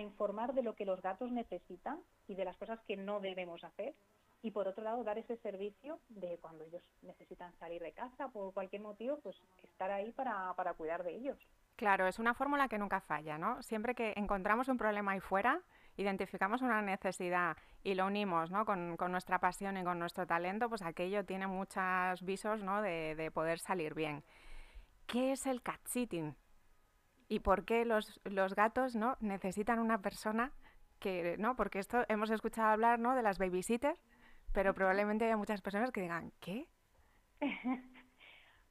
informar 0.00 0.54
de 0.54 0.62
lo 0.62 0.74
que 0.74 0.84
los 0.84 1.00
gatos 1.02 1.32
necesitan 1.32 1.98
y 2.28 2.34
de 2.34 2.44
las 2.44 2.56
cosas 2.56 2.78
que 2.86 2.96
no 2.96 3.20
debemos 3.20 3.64
hacer, 3.64 3.94
y 4.42 4.52
por 4.52 4.68
otro 4.68 4.84
lado 4.84 5.02
dar 5.02 5.18
ese 5.18 5.36
servicio 5.38 5.98
de 6.08 6.38
cuando 6.38 6.62
ellos 6.64 6.82
necesitan 7.02 7.52
salir 7.58 7.82
de 7.82 7.92
casa 7.92 8.28
por 8.28 8.52
cualquier 8.52 8.82
motivo, 8.82 9.18
pues 9.20 9.36
estar 9.64 9.90
ahí 9.90 10.12
para, 10.12 10.54
cuidar 10.76 11.02
de 11.02 11.16
ellos. 11.16 11.38
Claro, 11.74 12.06
es 12.06 12.18
una 12.18 12.34
fórmula 12.34 12.68
que 12.68 12.78
nunca 12.78 13.00
falla, 13.00 13.38
¿no? 13.38 13.60
Siempre 13.62 13.94
que 13.94 14.12
encontramos 14.16 14.68
un 14.68 14.76
problema 14.76 15.12
ahí 15.12 15.20
fuera, 15.20 15.60
identificamos 15.96 16.62
una 16.62 16.80
necesidad 16.82 17.56
y 17.82 17.94
lo 17.94 18.06
unimos 18.06 18.50
¿no? 18.52 18.64
con, 18.64 18.96
nuestra 19.10 19.40
pasión 19.40 19.76
y 19.76 19.82
con 19.84 19.98
nuestro 19.98 20.26
talento, 20.26 20.68
pues 20.68 20.82
aquello 20.82 21.24
tiene 21.24 21.48
muchos 21.48 22.22
visos 22.22 22.62
¿no? 22.62 22.82
de, 22.82 23.16
de 23.16 23.30
poder 23.32 23.58
salir 23.58 23.94
bien. 23.94 24.22
¿Qué 25.06 25.32
es 25.32 25.46
el 25.46 25.62
cat 25.62 25.80
sitting? 25.86 26.36
Y 27.28 27.40
por 27.40 27.64
qué 27.64 27.84
los, 27.84 28.20
los 28.24 28.54
gatos 28.54 28.96
¿no? 28.96 29.16
necesitan 29.20 29.78
una 29.78 30.00
persona 30.00 30.52
que, 30.98 31.36
¿no? 31.38 31.54
Porque 31.56 31.78
esto 31.78 32.04
hemos 32.08 32.30
escuchado 32.30 32.68
hablar, 32.68 32.98
¿no? 32.98 33.14
De 33.14 33.22
las 33.22 33.38
babysitters, 33.38 34.00
pero 34.52 34.74
probablemente 34.74 35.26
haya 35.26 35.36
muchas 35.36 35.60
personas 35.60 35.92
que 35.92 36.00
digan, 36.00 36.32
¿qué? 36.40 36.66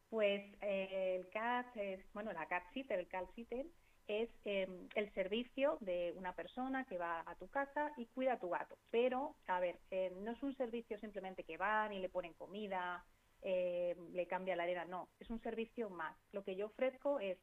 pues 0.10 0.42
eh, 0.62 1.16
el 1.20 1.30
cat, 1.30 1.68
es, 1.76 2.02
bueno, 2.14 2.34
la 2.34 2.48
cat 2.48 2.64
sitter, 2.74 3.00
el 3.00 3.08
cat 3.08 3.30
sitter, 3.34 3.66
es 4.08 4.30
em, 4.46 4.88
el 4.96 5.14
servicio 5.14 5.78
de 5.82 6.14
una 6.16 6.34
persona 6.34 6.86
que 6.86 6.98
va 6.98 7.24
a 7.26 7.36
tu 7.36 7.50
casa 7.50 7.92
y 7.98 8.06
cuida 8.08 8.34
a 8.34 8.40
tu 8.40 8.50
gato. 8.50 8.78
Pero, 8.90 9.36
a 9.48 9.60
ver, 9.60 9.80
eh, 9.92 10.14
no 10.22 10.32
es 10.32 10.42
un 10.44 10.56
servicio 10.56 10.98
simplemente 11.00 11.44
que 11.44 11.58
van 11.58 11.94
y 11.94 12.00
le 12.00 12.10
ponen 12.10 12.34
comida, 12.34 13.06
eh, 13.42 13.96
le 14.14 14.28
cambia 14.28 14.56
la 14.56 14.64
arena, 14.64 14.86
no, 14.86 15.10
es 15.20 15.30
un 15.30 15.42
servicio 15.42 15.90
más. 15.90 16.16
Lo 16.32 16.44
que 16.44 16.56
yo 16.56 16.68
ofrezco 16.68 17.20
es, 17.20 17.38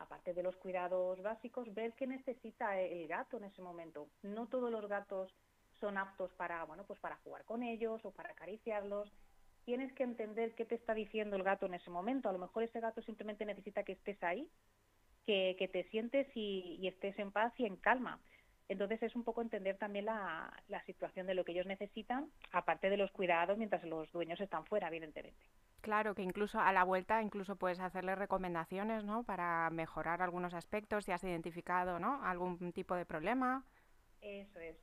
aparte 0.00 0.34
de 0.34 0.42
los 0.42 0.56
cuidados 0.56 1.22
básicos, 1.22 1.72
ver 1.72 1.92
qué 1.92 2.06
necesita 2.06 2.80
el 2.80 3.06
gato 3.06 3.36
en 3.36 3.44
ese 3.44 3.62
momento. 3.62 4.08
No 4.22 4.48
todos 4.48 4.70
los 4.70 4.88
gatos 4.88 5.32
son 5.78 5.96
aptos 5.96 6.32
para, 6.34 6.64
bueno, 6.64 6.84
pues 6.84 6.98
para 6.98 7.16
jugar 7.16 7.44
con 7.44 7.62
ellos 7.62 8.04
o 8.04 8.10
para 8.10 8.30
acariciarlos. 8.30 9.12
Tienes 9.64 9.92
que 9.92 10.02
entender 10.02 10.54
qué 10.54 10.64
te 10.64 10.74
está 10.74 10.94
diciendo 10.94 11.36
el 11.36 11.42
gato 11.42 11.66
en 11.66 11.74
ese 11.74 11.90
momento. 11.90 12.28
A 12.28 12.32
lo 12.32 12.38
mejor 12.38 12.62
ese 12.62 12.80
gato 12.80 13.02
simplemente 13.02 13.44
necesita 13.44 13.84
que 13.84 13.92
estés 13.92 14.20
ahí 14.22 14.50
que, 15.26 15.70
te 15.72 15.84
sientes 15.90 16.26
y, 16.34 16.86
estés 16.86 17.18
en 17.18 17.30
paz 17.30 17.52
y 17.58 17.66
en 17.66 17.76
calma. 17.76 18.18
Entonces 18.68 19.02
es 19.02 19.14
un 19.14 19.24
poco 19.24 19.42
entender 19.42 19.76
también 19.78 20.06
la, 20.06 20.52
situación 20.86 21.26
de 21.26 21.34
lo 21.34 21.44
que 21.44 21.52
ellos 21.52 21.66
necesitan, 21.66 22.30
aparte 22.52 22.90
de 22.90 22.96
los 22.96 23.10
cuidados 23.12 23.58
mientras 23.58 23.84
los 23.84 24.10
dueños 24.12 24.40
están 24.40 24.64
fuera, 24.64 24.88
evidentemente. 24.88 25.44
Claro, 25.80 26.14
que 26.14 26.22
incluso 26.22 26.60
a 26.60 26.72
la 26.72 26.84
vuelta 26.84 27.22
incluso 27.22 27.56
puedes 27.56 27.80
hacerle 27.80 28.14
recomendaciones, 28.14 29.04
¿no? 29.04 29.22
Para 29.22 29.70
mejorar 29.70 30.20
algunos 30.20 30.52
aspectos, 30.52 31.04
si 31.04 31.12
has 31.12 31.24
identificado, 31.24 31.98
¿no? 31.98 32.22
Algún 32.22 32.72
tipo 32.72 32.94
de 32.94 33.06
problema. 33.06 33.64
Eso 34.20 34.58
es. 34.60 34.76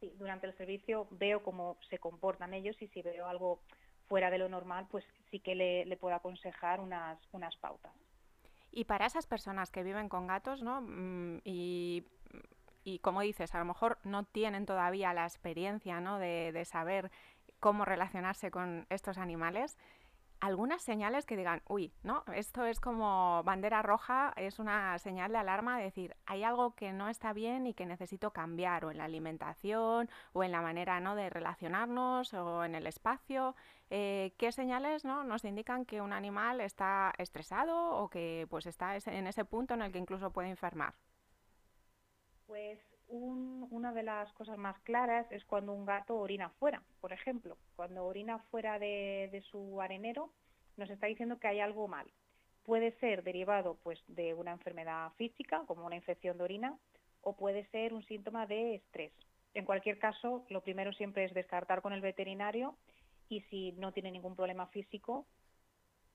Sí, 0.00 0.14
durante 0.18 0.46
el 0.46 0.56
servicio 0.56 1.06
veo 1.10 1.42
cómo 1.42 1.76
se 1.90 1.98
comportan 1.98 2.54
ellos 2.54 2.80
y 2.80 2.88
si 2.88 3.02
veo 3.02 3.26
algo 3.26 3.60
fuera 4.08 4.30
de 4.30 4.38
lo 4.38 4.48
normal, 4.48 4.86
pues 4.90 5.04
sí 5.30 5.40
que 5.40 5.54
le, 5.54 5.84
le 5.84 5.96
puedo 5.96 6.14
aconsejar 6.14 6.80
unas, 6.80 7.18
unas 7.32 7.54
pautas. 7.56 7.92
Y 8.72 8.84
para 8.84 9.06
esas 9.06 9.26
personas 9.26 9.70
que 9.70 9.82
viven 9.82 10.08
con 10.08 10.26
gatos, 10.26 10.62
¿no? 10.62 10.80
Mm, 10.80 11.40
y, 11.44 12.06
como 13.02 13.20
dices, 13.20 13.54
a 13.54 13.58
lo 13.58 13.64
mejor 13.64 13.98
no 14.04 14.24
tienen 14.24 14.64
todavía 14.64 15.12
la 15.12 15.24
experiencia, 15.24 16.00
¿no? 16.00 16.18
De, 16.18 16.50
de 16.52 16.64
saber 16.64 17.10
cómo 17.58 17.84
relacionarse 17.84 18.50
con 18.50 18.86
estos 18.88 19.18
animales, 19.18 19.76
algunas 20.40 20.82
señales 20.82 21.26
que 21.26 21.36
digan, 21.36 21.62
uy, 21.68 21.92
¿no? 22.02 22.24
Esto 22.34 22.64
es 22.64 22.80
como 22.80 23.42
bandera 23.44 23.82
roja, 23.82 24.32
es 24.36 24.58
una 24.58 24.98
señal 24.98 25.32
de 25.32 25.38
alarma 25.38 25.76
de 25.76 25.84
decir, 25.84 26.16
hay 26.26 26.42
algo 26.42 26.74
que 26.74 26.92
no 26.92 27.08
está 27.08 27.32
bien 27.32 27.66
y 27.66 27.74
que 27.74 27.86
necesito 27.86 28.32
cambiar, 28.32 28.84
o 28.84 28.90
en 28.90 28.98
la 28.98 29.04
alimentación, 29.04 30.08
o 30.32 30.42
en 30.42 30.52
la 30.52 30.62
manera 30.62 30.98
¿no? 31.00 31.14
de 31.14 31.28
relacionarnos, 31.28 32.32
o 32.34 32.64
en 32.64 32.74
el 32.74 32.86
espacio. 32.86 33.54
Eh, 33.90 34.34
¿Qué 34.38 34.50
señales 34.52 35.04
¿no? 35.04 35.24
nos 35.24 35.44
indican 35.44 35.84
que 35.84 36.00
un 36.00 36.12
animal 36.12 36.60
está 36.60 37.12
estresado 37.18 37.96
o 37.96 38.08
que 38.08 38.46
pues 38.48 38.66
está 38.66 38.96
en 38.96 39.26
ese 39.26 39.44
punto 39.44 39.74
en 39.74 39.82
el 39.82 39.92
que 39.92 39.98
incluso 39.98 40.32
puede 40.32 40.48
enfermar? 40.48 40.94
Pues 42.46 42.78
una 43.80 43.92
de 43.92 44.02
las 44.02 44.30
cosas 44.34 44.58
más 44.58 44.78
claras 44.80 45.26
es 45.32 45.42
cuando 45.46 45.72
un 45.72 45.86
gato 45.86 46.14
orina 46.14 46.50
fuera, 46.50 46.82
por 47.00 47.14
ejemplo. 47.14 47.56
Cuando 47.76 48.04
orina 48.04 48.38
fuera 48.50 48.78
de, 48.78 49.42
su 49.50 49.80
arenero, 49.80 50.30
nos 50.76 50.90
está 50.90 51.06
diciendo 51.06 51.38
que 51.38 51.48
hay 51.48 51.60
algo 51.60 51.88
mal. 51.88 52.06
Puede 52.62 52.92
ser 52.98 53.22
derivado 53.22 53.78
pues, 53.82 53.98
de 54.06 54.34
una 54.34 54.52
enfermedad 54.52 55.12
física, 55.16 55.64
como 55.66 55.86
una 55.86 55.96
infección 55.96 56.36
de 56.36 56.44
orina, 56.44 56.78
o 57.22 57.34
puede 57.34 57.66
ser 57.70 57.94
un 57.94 58.04
síntoma 58.04 58.46
de 58.46 58.74
estrés. 58.74 59.12
En 59.54 59.64
cualquier 59.64 59.98
caso, 59.98 60.44
lo 60.50 60.60
primero 60.60 60.92
siempre 60.92 61.24
es 61.24 61.32
descartar 61.32 61.80
con 61.80 61.94
el 61.94 62.02
veterinario 62.02 62.76
y 63.30 63.40
si 63.48 63.72
no 63.72 63.92
tiene 63.92 64.10
ningún 64.10 64.36
problema 64.36 64.66
físico, 64.66 65.26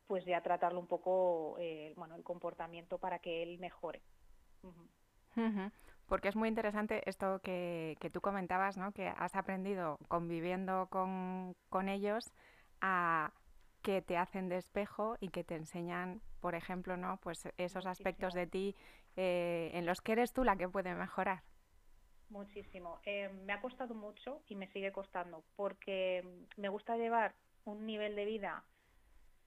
pues 0.06 0.24
ya 0.24 0.40
tratarlo 0.42 0.80
un 0.80 0.88
poco, 0.88 1.58
eh, 1.60 1.94
bueno, 1.98 2.16
el 2.16 2.24
comportamiento 2.24 3.00
para 3.00 3.18
que 3.18 3.42
él 3.42 3.58
mejore 3.58 4.04
porque 6.08 6.28
es 6.28 6.36
muy 6.36 6.50
interesante 6.50 7.02
esto 7.10 7.40
que, 7.40 7.98
tú 8.14 8.22
comentabas, 8.22 8.78
¿no? 8.78 8.92
que 8.92 9.08
has 9.08 9.36
aprendido 9.36 9.98
conviviendo 10.08 10.88
con, 10.90 11.56
ellos 11.90 12.32
a 12.82 13.32
que 13.82 14.02
te 14.02 14.18
hacen 14.18 14.50
de 14.50 14.58
espejo 14.58 15.16
y 15.20 15.30
que 15.30 15.44
te 15.44 15.56
enseñan, 15.56 16.22
por 16.40 16.56
ejemplo, 16.56 16.98
¿no? 16.98 17.18
pues 17.18 17.48
esos 17.58 17.86
aspectos 17.86 18.34
de 18.34 18.48
ti 18.48 18.76
eh, 19.16 19.72
en 19.74 19.86
los 19.86 20.02
que 20.02 20.14
eres 20.14 20.34
tú 20.34 20.44
la 20.44 20.56
que 20.56 20.68
puede 20.68 20.94
mejorar. 20.96 21.44
Muchísimo. 22.30 23.00
Eh, 23.06 23.30
me 23.46 23.54
ha 23.54 23.62
costado 23.62 23.94
mucho 23.94 24.42
y 24.48 24.56
me 24.56 24.68
sigue 24.68 24.92
costando 24.92 25.44
porque 25.56 26.24
me 26.58 26.70
gusta 26.70 26.98
llevar 26.98 27.36
un 27.66 27.86
nivel 27.86 28.16
de 28.16 28.26
vida 28.26 28.64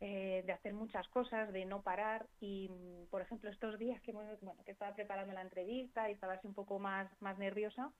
eh, 0.00 0.44
de 0.46 0.52
hacer 0.52 0.74
muchas 0.74 1.08
cosas, 1.08 1.52
de 1.52 1.64
no 1.64 1.82
parar 1.82 2.26
y, 2.40 2.68
mm, 2.68 3.06
por 3.10 3.20
ejemplo, 3.20 3.50
estos 3.50 3.78
días 3.78 4.00
que, 4.02 4.12
bueno, 4.12 4.30
que 4.64 4.70
estaba 4.70 4.94
preparando 4.94 5.32
la 5.34 5.42
entrevista 5.42 6.08
y 6.08 6.12
estaba 6.12 6.34
así 6.34 6.46
un 6.46 6.54
poco 6.54 6.78
más, 6.78 7.10
más 7.20 7.36
nerviosa, 7.38 7.90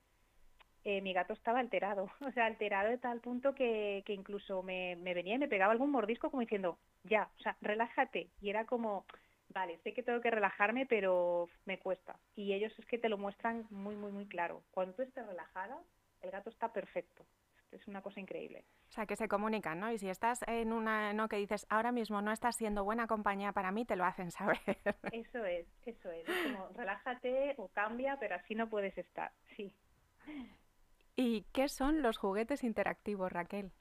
eh, 0.85 1.01
mi 1.01 1.13
gato 1.13 1.33
estaba 1.33 1.59
alterado, 1.59 2.09
o 2.21 2.31
sea, 2.33 2.47
alterado 2.47 2.91
de 2.91 2.99
tal 2.99 3.21
punto 3.21 3.55
que, 3.55 4.03
que 4.07 4.15
incluso 4.15 4.63
me, 4.63 4.97
me, 4.97 5.13
venía 5.13 5.35
y 5.35 5.39
me 5.39 5.49
pegaba 5.49 5.73
algún 5.73 5.91
mordisco 5.91 6.31
como 6.31 6.41
diciendo, 6.41 6.79
ya, 7.03 7.29
o 7.37 7.43
sea, 7.43 7.57
relájate. 7.61 8.31
Y 8.41 8.51
era 8.51 8.65
como, 8.65 9.05
vale, 9.49 9.79
sé 9.83 9.93
que 9.93 10.05
tengo 10.05 10.21
que 10.21 10.31
relajarme, 10.31 10.87
pero 10.87 11.49
me 11.67 11.79
cuesta. 11.79 12.17
Y 12.37 12.53
ellos 12.53 12.73
es 12.79 12.87
que 12.87 12.99
te 12.99 13.09
lo 13.09 13.19
muestran 13.19 13.67
muy, 13.71 13.97
muy, 13.97 14.13
muy 14.13 14.27
claro. 14.27 14.63
Cuando 14.71 14.95
tú 14.95 15.03
estés 15.03 15.27
relajada, 15.27 15.79
el 16.23 16.31
gato 16.31 16.51
está 16.51 16.73
perfecto 16.73 17.25
es 17.73 17.87
una 17.89 18.03
cosa 18.03 18.21
increíble. 18.21 18.65
O 18.89 18.93
sea, 18.93 19.07
que 19.07 19.17
se 19.17 19.29
comunican, 19.29 19.81
¿no? 19.81 19.93
Y 19.93 19.99
si 19.99 20.09
estás 20.09 20.41
en 20.47 20.73
una, 20.73 21.13
¿no? 21.13 21.29
Que 21.29 21.37
dices, 21.37 21.67
ahora 21.69 21.93
mismo 21.93 22.23
no 22.23 22.33
estás 22.33 22.57
siendo 22.57 22.85
buena 22.85 23.07
compañía 23.07 23.53
para 23.53 23.73
mí, 23.73 23.85
te 23.85 23.97
lo 23.97 24.05
hacen 24.05 24.31
saber. 24.31 24.59
Eso 25.13 25.45
es, 25.45 25.67
eso 25.85 26.11
es. 26.11 26.29
Es 26.29 26.53
como, 26.53 26.69
relájate 26.75 27.55
o 27.59 27.69
cambia, 27.69 28.17
pero 28.19 28.37
así 28.37 28.55
no 28.55 28.69
puedes 28.69 28.97
estar, 28.97 29.33
sí. 29.57 29.75
¿Y 31.17 31.43
qué 31.53 31.69
son 31.69 32.03
los 32.03 32.17
juguetes 32.17 32.63
interactivos, 32.63 33.33
Raquel? 33.33 33.73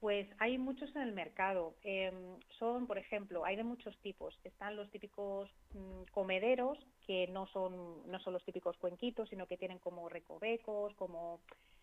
Pues 0.00 0.26
hay 0.38 0.56
muchos 0.56 0.94
en 0.96 1.02
el 1.02 1.12
mercado. 1.12 1.76
Em, 1.82 2.38
son, 2.58 2.86
por 2.86 2.96
ejemplo, 2.96 3.44
hay 3.44 3.56
de 3.56 3.64
muchos 3.64 3.96
tipos. 3.98 4.38
Están 4.44 4.74
los 4.74 4.90
típicos 4.90 5.50
mm, 5.74 6.04
comederos, 6.10 6.78
que 7.06 7.26
no 7.28 7.46
son, 7.48 8.10
no 8.10 8.18
son 8.20 8.32
los 8.32 8.44
típicos 8.44 8.78
cuenquitos, 8.78 9.28
sino 9.28 9.46
que 9.46 9.58
tienen 9.58 9.78
como 9.78 10.08
recovecos, 10.08 10.94
como 10.94 11.40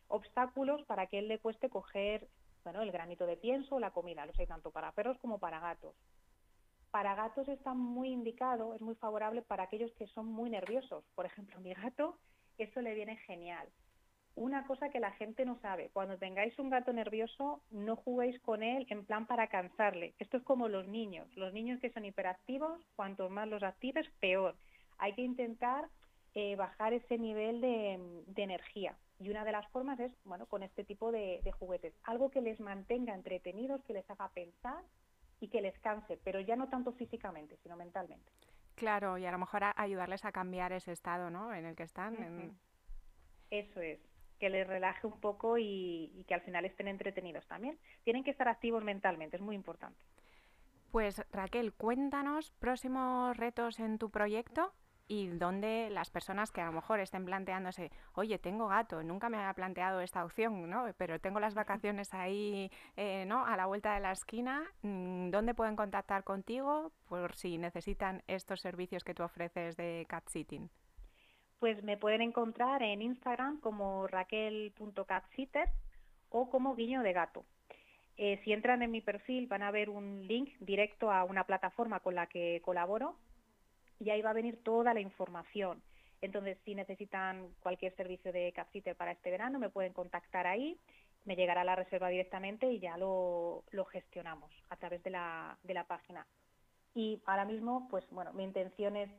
obstáculos 0.08 0.84
para 0.84 1.08
que 1.08 1.20
él 1.20 1.28
le 1.28 1.40
cueste 1.40 1.70
coger 1.70 2.28
bueno, 2.64 2.82
el 2.82 2.92
granito 2.92 3.26
de 3.26 3.38
pienso 3.38 3.76
o 3.76 3.80
la 3.80 3.92
comida. 3.92 4.26
Los 4.26 4.38
hay 4.40 4.46
tanto 4.48 4.72
para 4.72 4.92
perros 4.92 5.18
como 5.20 5.40
para 5.40 5.60
gatos. 5.60 5.96
Para 6.92 7.16
gatos 7.16 7.48
está 7.48 7.74
muy 7.74 8.10
indicado, 8.10 8.74
es 8.74 8.82
muy 8.82 8.96
favorable 8.96 9.42
para 9.42 9.64
aquellos 9.64 9.94
que 9.94 10.08
son 10.08 10.26
muy 10.26 10.50
nerviosos. 10.50 11.06
Por 11.16 11.26
ejemplo, 11.26 11.60
mi 11.62 11.74
gato, 11.74 12.18
eso 12.58 12.82
le 12.82 12.94
viene 12.94 13.18
genial. 13.18 13.68
Una 14.36 14.68
cosa 14.68 14.90
que 14.90 15.00
la 15.00 15.12
gente 15.14 15.46
no 15.46 15.60
sabe, 15.62 15.90
cuando 15.94 16.18
tengáis 16.18 16.60
un 16.60 16.70
gato 16.70 16.94
nervioso, 16.94 17.64
no 17.72 17.96
juguéis 17.96 18.40
con 18.42 18.62
él 18.62 18.86
en 18.90 19.04
plan 19.06 19.26
para 19.26 19.48
cansarle. 19.48 20.14
Esto 20.20 20.38
es 20.38 20.44
como 20.44 20.68
los 20.68 20.88
niños. 20.88 21.28
Los 21.36 21.54
niños 21.54 21.80
que 21.80 21.90
son 21.92 22.06
hiperactivos, 22.06 22.80
cuanto 22.96 23.30
más 23.30 23.48
los 23.48 23.64
actives, 23.64 24.08
peor. 24.20 24.56
Hay 25.00 25.14
que 25.14 25.24
intentar 25.24 25.90
eh, 26.36 26.56
bajar 26.56 26.94
ese 26.94 27.18
nivel 27.18 27.62
de, 27.62 27.98
energía. 28.36 28.96
Y 29.20 29.30
una 29.30 29.44
de 29.44 29.52
las 29.52 29.68
formas 29.70 30.00
es, 30.00 30.12
bueno, 30.26 30.46
con 30.46 30.64
este 30.64 30.84
tipo 30.84 31.12
de, 31.12 31.42
juguetes. 31.60 31.94
Algo 32.04 32.30
que 32.30 32.42
les 32.42 32.60
mantenga 32.60 33.16
entretenidos, 33.16 33.84
que 33.84 33.94
les 33.94 34.10
haga 34.10 34.30
pensar 34.30 34.84
y 35.40 35.48
que 35.48 35.62
les 35.62 35.78
canse, 35.80 36.20
pero 36.24 36.40
ya 36.40 36.56
no 36.56 36.70
tanto 36.70 36.94
físicamente, 36.94 37.58
sino 37.64 37.76
mentalmente. 37.76 38.32
Claro, 38.76 39.18
y 39.18 39.26
a 39.26 39.32
lo 39.32 39.40
mejor 39.40 39.64
ayudarles 39.76 40.24
a 40.24 40.32
cambiar 40.32 40.72
ese 40.72 40.92
estado, 40.92 41.32
¿no? 41.32 41.54
En 41.54 41.66
el 41.66 41.76
que 41.76 41.84
están. 41.84 42.58
Eso 43.50 43.82
es, 43.82 44.00
que 44.40 44.50
les 44.50 44.68
relaje 44.68 45.08
un 45.08 45.20
poco 45.20 45.58
y, 45.58 46.12
y 46.14 46.24
que 46.26 46.36
al 46.36 46.42
final 46.42 46.66
estén 46.66 46.88
entretenidos 46.88 47.48
también. 47.48 47.80
Tienen 48.04 48.24
que 48.24 48.32
estar 48.32 48.48
activos 48.48 48.84
mentalmente, 48.84 49.38
es 49.38 49.42
muy 49.42 49.56
importante. 49.56 50.00
Pues 50.92 51.24
Raquel, 51.32 51.74
cuéntanos 51.74 52.52
próximos 52.60 53.36
retos 53.36 53.80
en 53.80 53.98
tu 53.98 54.10
proyecto 54.10 54.74
y 55.08 55.28
donde 55.28 55.90
las 55.90 56.10
personas 56.10 56.52
que 56.52 56.62
a 56.62 56.66
lo 56.66 56.74
mejor 56.74 57.00
estén 57.00 57.26
planteándose, 57.26 57.92
oye, 58.14 58.38
tengo 58.40 58.68
gato, 58.68 59.04
nunca 59.04 59.30
me 59.30 59.38
había 59.38 59.54
planteado 59.54 60.02
esta 60.02 60.26
opción, 60.26 60.70
¿no? 60.70 60.86
Pero 60.98 61.20
tengo 61.20 61.40
las 61.40 61.56
vacaciones 61.56 62.14
ahí, 62.14 62.70
eh, 62.96 63.26
¿no? 63.26 63.46
A 63.46 63.56
la 63.56 63.66
vuelta 63.66 63.94
de 63.94 64.02
la 64.02 64.12
esquina, 64.12 64.64
mm, 64.82 65.30
¿dónde 65.30 65.54
pueden 65.54 65.76
contactar 65.76 66.24
contigo 66.24 66.92
por 67.08 67.36
si 67.36 67.58
necesitan 67.58 68.24
estos 68.28 68.62
servicios 68.62 69.04
que 69.04 69.14
tú 69.14 69.24
ofreces 69.24 69.78
de 69.78 70.06
cat 70.10 70.28
sitting? 70.28 70.70
Pues 71.60 71.84
me 71.84 71.98
pueden 71.98 72.22
encontrar 72.22 72.84
en 72.84 73.02
Instagram 73.02 73.60
como 73.62 74.08
raquel.catsitter 74.08 75.70
o 76.30 76.50
como 76.50 76.76
guiño 76.76 77.02
de 77.02 77.14
gato. 77.14 77.46
Eh, 78.18 78.42
si 78.44 78.52
entran 78.52 78.82
en 78.82 78.92
mi 78.92 79.02
perfil 79.02 79.48
van 79.48 79.64
a 79.64 79.72
ver 79.72 79.90
un 79.90 80.28
link 80.28 80.50
directo 80.60 81.12
a 81.12 81.24
una 81.24 81.46
plataforma 81.46 82.00
con 82.00 82.16
la 82.16 82.28
que 82.28 82.62
colaboro 82.64 83.16
y 84.00 84.10
ahí 84.10 84.22
va 84.22 84.32
a 84.32 84.34
venir 84.34 84.64
toda 84.64 84.94
la 84.94 85.02
información. 85.02 85.82
Entonces, 86.22 86.58
si 86.66 86.74
necesitan 86.74 87.50
cualquier 87.60 87.96
servicio 87.96 88.32
de 88.32 88.52
capsitter 88.54 88.96
para 88.96 89.12
este 89.12 89.30
verano, 89.30 89.60
me 89.60 89.70
pueden 89.70 89.94
contactar 89.94 90.48
ahí, 90.48 90.80
me 91.26 91.36
llegará 91.36 91.64
la 91.64 91.76
reserva 91.76 92.10
directamente 92.10 92.72
y 92.72 92.80
ya 92.80 92.98
lo, 92.98 93.64
lo 93.72 93.86
gestionamos 93.86 94.52
a 94.70 94.78
través 94.78 95.04
de 95.04 95.12
la, 95.12 95.58
de 95.64 95.74
la 95.74 95.84
página. 95.84 96.26
Y 96.96 97.22
ahora 97.26 97.46
mismo, 97.46 97.88
pues 97.90 98.04
bueno, 98.10 98.34
mi 98.34 98.44
intención 98.44 98.96
es 98.96 99.10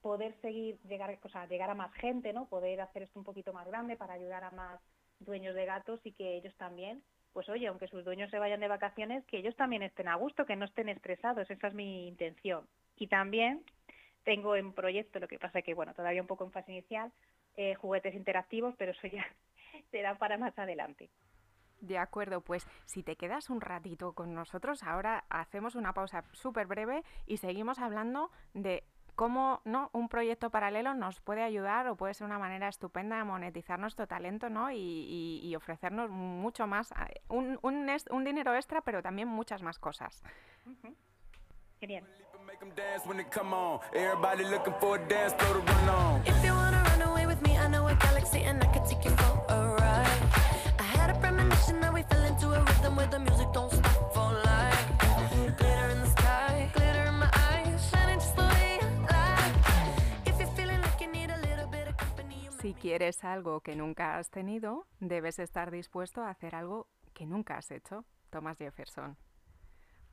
poder 0.00 0.34
seguir, 0.40 0.78
llegar, 0.88 1.18
o 1.22 1.28
sea, 1.28 1.46
llegar 1.46 1.68
a 1.68 1.74
más 1.74 1.92
gente, 1.94 2.32
¿no? 2.32 2.48
Poder 2.48 2.80
hacer 2.80 3.02
esto 3.02 3.18
un 3.18 3.24
poquito 3.24 3.52
más 3.52 3.66
grande 3.66 3.96
para 3.96 4.14
ayudar 4.14 4.44
a 4.44 4.50
más 4.52 4.80
dueños 5.18 5.54
de 5.54 5.66
gatos 5.66 6.00
y 6.04 6.12
que 6.12 6.36
ellos 6.36 6.54
también, 6.56 7.02
pues 7.34 7.48
oye, 7.50 7.66
aunque 7.66 7.88
sus 7.88 8.04
dueños 8.04 8.30
se 8.30 8.38
vayan 8.38 8.60
de 8.60 8.68
vacaciones, 8.68 9.24
que 9.26 9.38
ellos 9.38 9.54
también 9.56 9.82
estén 9.82 10.08
a 10.08 10.14
gusto, 10.14 10.46
que 10.46 10.56
no 10.56 10.64
estén 10.64 10.88
estresados, 10.88 11.50
esa 11.50 11.68
es 11.68 11.74
mi 11.74 12.08
intención. 12.08 12.66
Y 12.96 13.08
también 13.08 13.62
tengo 14.24 14.56
en 14.56 14.72
proyecto, 14.72 15.18
lo 15.18 15.28
que 15.28 15.38
pasa 15.38 15.62
que, 15.62 15.74
bueno, 15.74 15.94
todavía 15.94 16.20
un 16.20 16.26
poco 16.26 16.44
en 16.44 16.52
fase 16.52 16.72
inicial, 16.72 17.12
eh, 17.56 17.74
juguetes 17.74 18.14
interactivos, 18.14 18.74
pero 18.76 18.92
eso 18.92 19.06
ya 19.06 19.26
será 19.90 20.18
para 20.18 20.38
más 20.38 20.58
adelante. 20.58 21.10
De 21.80 21.96
acuerdo, 21.96 22.42
pues 22.42 22.66
si 22.84 23.02
te 23.02 23.16
quedas 23.16 23.48
un 23.48 23.60
ratito 23.60 24.12
con 24.12 24.34
nosotros, 24.34 24.82
ahora 24.82 25.24
hacemos 25.30 25.74
una 25.74 25.94
pausa 25.94 26.24
súper 26.32 26.66
breve 26.66 27.02
y 27.26 27.38
seguimos 27.38 27.78
hablando 27.78 28.30
de 28.52 28.84
cómo 29.14 29.60
¿no? 29.64 29.90
un 29.92 30.08
proyecto 30.08 30.50
paralelo 30.50 30.94
nos 30.94 31.20
puede 31.20 31.42
ayudar 31.42 31.86
o 31.88 31.96
puede 31.96 32.14
ser 32.14 32.26
una 32.26 32.38
manera 32.38 32.68
estupenda 32.68 33.16
de 33.16 33.24
monetizar 33.24 33.78
nuestro 33.78 34.06
talento 34.06 34.50
¿no? 34.50 34.70
y, 34.72 35.54
ofrecernos 35.56 36.10
mucho 36.10 36.66
más, 36.66 36.92
eh, 36.92 37.20
un, 37.28 37.58
un, 37.62 38.24
dinero 38.24 38.54
extra, 38.54 38.80
pero 38.82 39.02
también 39.02 39.28
muchas 39.28 39.62
más 39.62 39.78
cosas. 39.78 40.22
Genial. 41.80 42.04
Si 62.60 62.74
quieres 62.74 63.24
algo 63.24 63.62
que 63.62 63.74
nunca 63.74 64.18
has 64.18 64.30
tenido, 64.30 64.86
debes 65.00 65.38
estar 65.38 65.70
dispuesto 65.70 66.22
a 66.22 66.28
hacer 66.28 66.54
algo 66.54 66.88
que 67.14 67.24
nunca 67.24 67.56
has 67.56 67.70
hecho. 67.70 68.04
Thomas 68.28 68.58
Jefferson. 68.58 69.16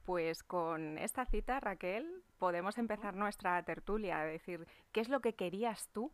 Pues 0.06 0.43
con 0.43 0.98
esta 0.98 1.26
cita, 1.26 1.60
Raquel, 1.60 2.24
podemos 2.38 2.78
empezar 2.78 3.15
nuestra 3.15 3.62
tertulia, 3.63 4.19
a 4.19 4.26
decir, 4.26 4.67
¿qué 4.91 5.02
es 5.02 5.10
lo 5.10 5.21
que 5.21 5.36
querías 5.36 5.89
tú 5.89 6.12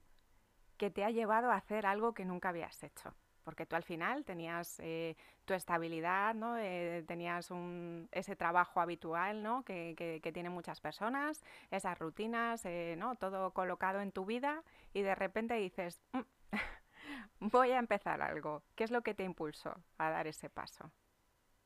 que 0.78 0.90
te 0.90 1.04
ha 1.04 1.12
llevado 1.12 1.52
a 1.52 1.56
hacer 1.56 1.86
algo 1.86 2.14
que 2.14 2.26
nunca 2.26 2.50
habías 2.50 2.82
hecho? 2.84 3.14
Porque 3.44 3.66
tú 3.66 3.76
al 3.76 3.84
final 3.84 4.24
tenías 4.24 4.80
eh, 4.80 5.18
tu 5.44 5.54
estabilidad, 5.54 6.34
¿no? 6.34 6.58
Eh, 6.58 7.04
tenías 7.06 7.52
un, 7.52 8.08
ese 8.12 8.38
trabajo 8.38 8.80
habitual 8.80 9.44
¿no? 9.44 9.64
que, 9.64 9.96
que, 9.98 10.32
tienen 10.32 10.54
muchas 10.54 10.80
personas, 10.80 11.44
esas 11.70 12.00
rutinas, 12.00 12.64
eh, 12.66 12.96
¿no? 12.98 13.16
todo 13.16 13.52
colocado 13.52 14.00
en 14.00 14.14
tu 14.14 14.26
vida 14.26 14.64
y 14.94 15.02
de 15.02 15.14
repente 15.14 15.56
dices, 15.56 16.02
mm, 16.14 16.22
voy 17.52 17.72
a 17.72 17.80
empezar 17.80 18.22
algo. 18.22 18.64
¿Qué 18.76 18.86
es 18.86 18.92
lo 18.92 19.02
que 19.02 19.14
te 19.14 19.26
impulsó 19.26 19.76
a 19.98 20.10
dar 20.10 20.26
ese 20.28 20.50
paso? 20.50 20.90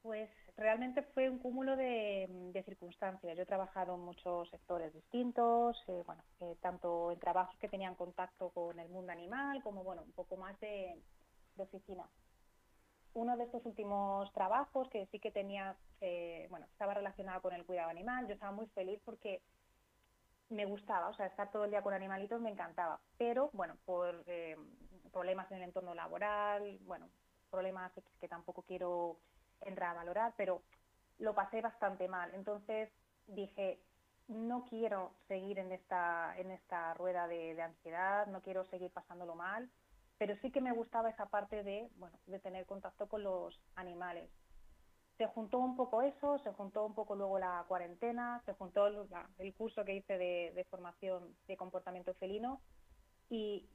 Pues 0.01 0.46
realmente 0.57 1.03
fue 1.03 1.29
un 1.29 1.37
cúmulo 1.37 1.75
de, 1.75 2.27
circunstancias. 2.65 3.37
Yo 3.37 3.43
he 3.43 3.45
trabajado 3.45 3.93
en 3.95 4.01
muchos 4.01 4.49
sectores 4.49 4.93
distintos, 4.93 5.81
eh, 5.87 6.03
bueno, 6.05 6.23
tanto 6.59 7.11
en 7.11 7.19
trabajos 7.19 7.55
que 7.59 7.69
tenían 7.69 7.95
contacto 7.95 8.49
con 8.49 8.79
el 8.79 8.89
mundo 8.89 9.11
animal 9.11 9.61
como 9.63 9.83
bueno, 9.83 10.01
un 10.01 10.11
poco 10.11 10.35
más 10.35 10.59
de, 10.59 10.99
oficina 11.57 12.07
uno 13.13 13.35
de 13.35 13.45
estos 13.45 13.65
últimos 13.65 14.31
trabajos 14.33 14.87
que 14.89 15.07
sí 15.07 15.19
que 15.19 15.31
tenía, 15.31 15.75
eh, 16.01 16.45
bueno, 16.51 16.67
estaba 16.67 16.93
relacionado 16.93 17.41
con 17.41 17.51
el 17.51 17.65
cuidado 17.65 17.89
animal, 17.89 18.27
yo 18.27 18.35
estaba 18.35 18.51
muy 18.51 18.67
feliz 18.67 19.01
porque 19.03 19.41
me 20.49 20.65
gustaba, 20.65 21.07
o 21.07 21.15
sea, 21.15 21.25
estar 21.25 21.49
todo 21.49 21.65
el 21.65 21.71
día 21.71 21.81
con 21.81 21.95
animalitos 21.95 22.39
me 22.39 22.51
encantaba, 22.51 22.99
pero 23.17 23.49
bueno, 23.53 23.75
por 23.85 24.23
eh, 24.27 24.55
problemas 25.11 25.49
en 25.49 25.57
el 25.57 25.63
entorno 25.63 25.95
laboral, 25.95 26.77
bueno, 26.85 27.09
problemas 27.49 27.91
que 28.19 28.27
tampoco 28.27 28.61
quiero 28.61 29.17
entrar 29.61 29.91
a 29.91 29.99
valorar, 29.99 30.33
pero 30.37 30.61
lo 31.19 31.33
pasé 31.33 31.61
bastante 31.61 32.07
mal. 32.07 32.33
Entonces 32.33 32.89
dije, 33.27 33.79
no 34.27 34.65
quiero 34.65 35.13
seguir 35.27 35.59
en 35.59 35.71
esta, 35.71 36.37
en 36.37 36.51
esta 36.51 36.93
rueda 36.93 37.27
de 37.27 37.61
ansiedad, 37.61 38.27
no 38.27 38.41
quiero 38.41 38.65
seguir 38.65 38.91
pasándolo 38.91 39.35
mal, 39.35 39.69
pero 40.17 40.35
sí 40.37 40.51
que 40.51 40.61
me 40.61 40.71
gustaba 40.71 41.09
esa 41.09 41.27
parte 41.27 41.63
de, 41.63 41.89
bueno, 41.97 42.17
de 42.25 42.39
tener 42.39 42.65
contacto 42.65 43.07
con 43.07 43.23
los 43.23 43.59
animales. 43.75 44.29
Se 45.17 45.27
juntó 45.27 45.59
un 45.59 45.75
poco 45.75 46.01
eso, 46.01 46.37
se 46.39 46.51
juntó 46.53 46.85
un 46.85 46.93
poco 46.93 47.15
luego 47.15 47.39
la 47.39 47.65
cuarentena, 47.67 48.41
se 48.45 48.53
juntó 48.53 48.87
el, 48.87 49.53
curso 49.55 49.83
que 49.83 49.95
hice 49.95 50.17
de, 50.17 50.65
formación 50.69 51.35
de 51.47 51.57
comportamiento 51.57 52.13
felino 52.15 52.61
y, 53.29 53.67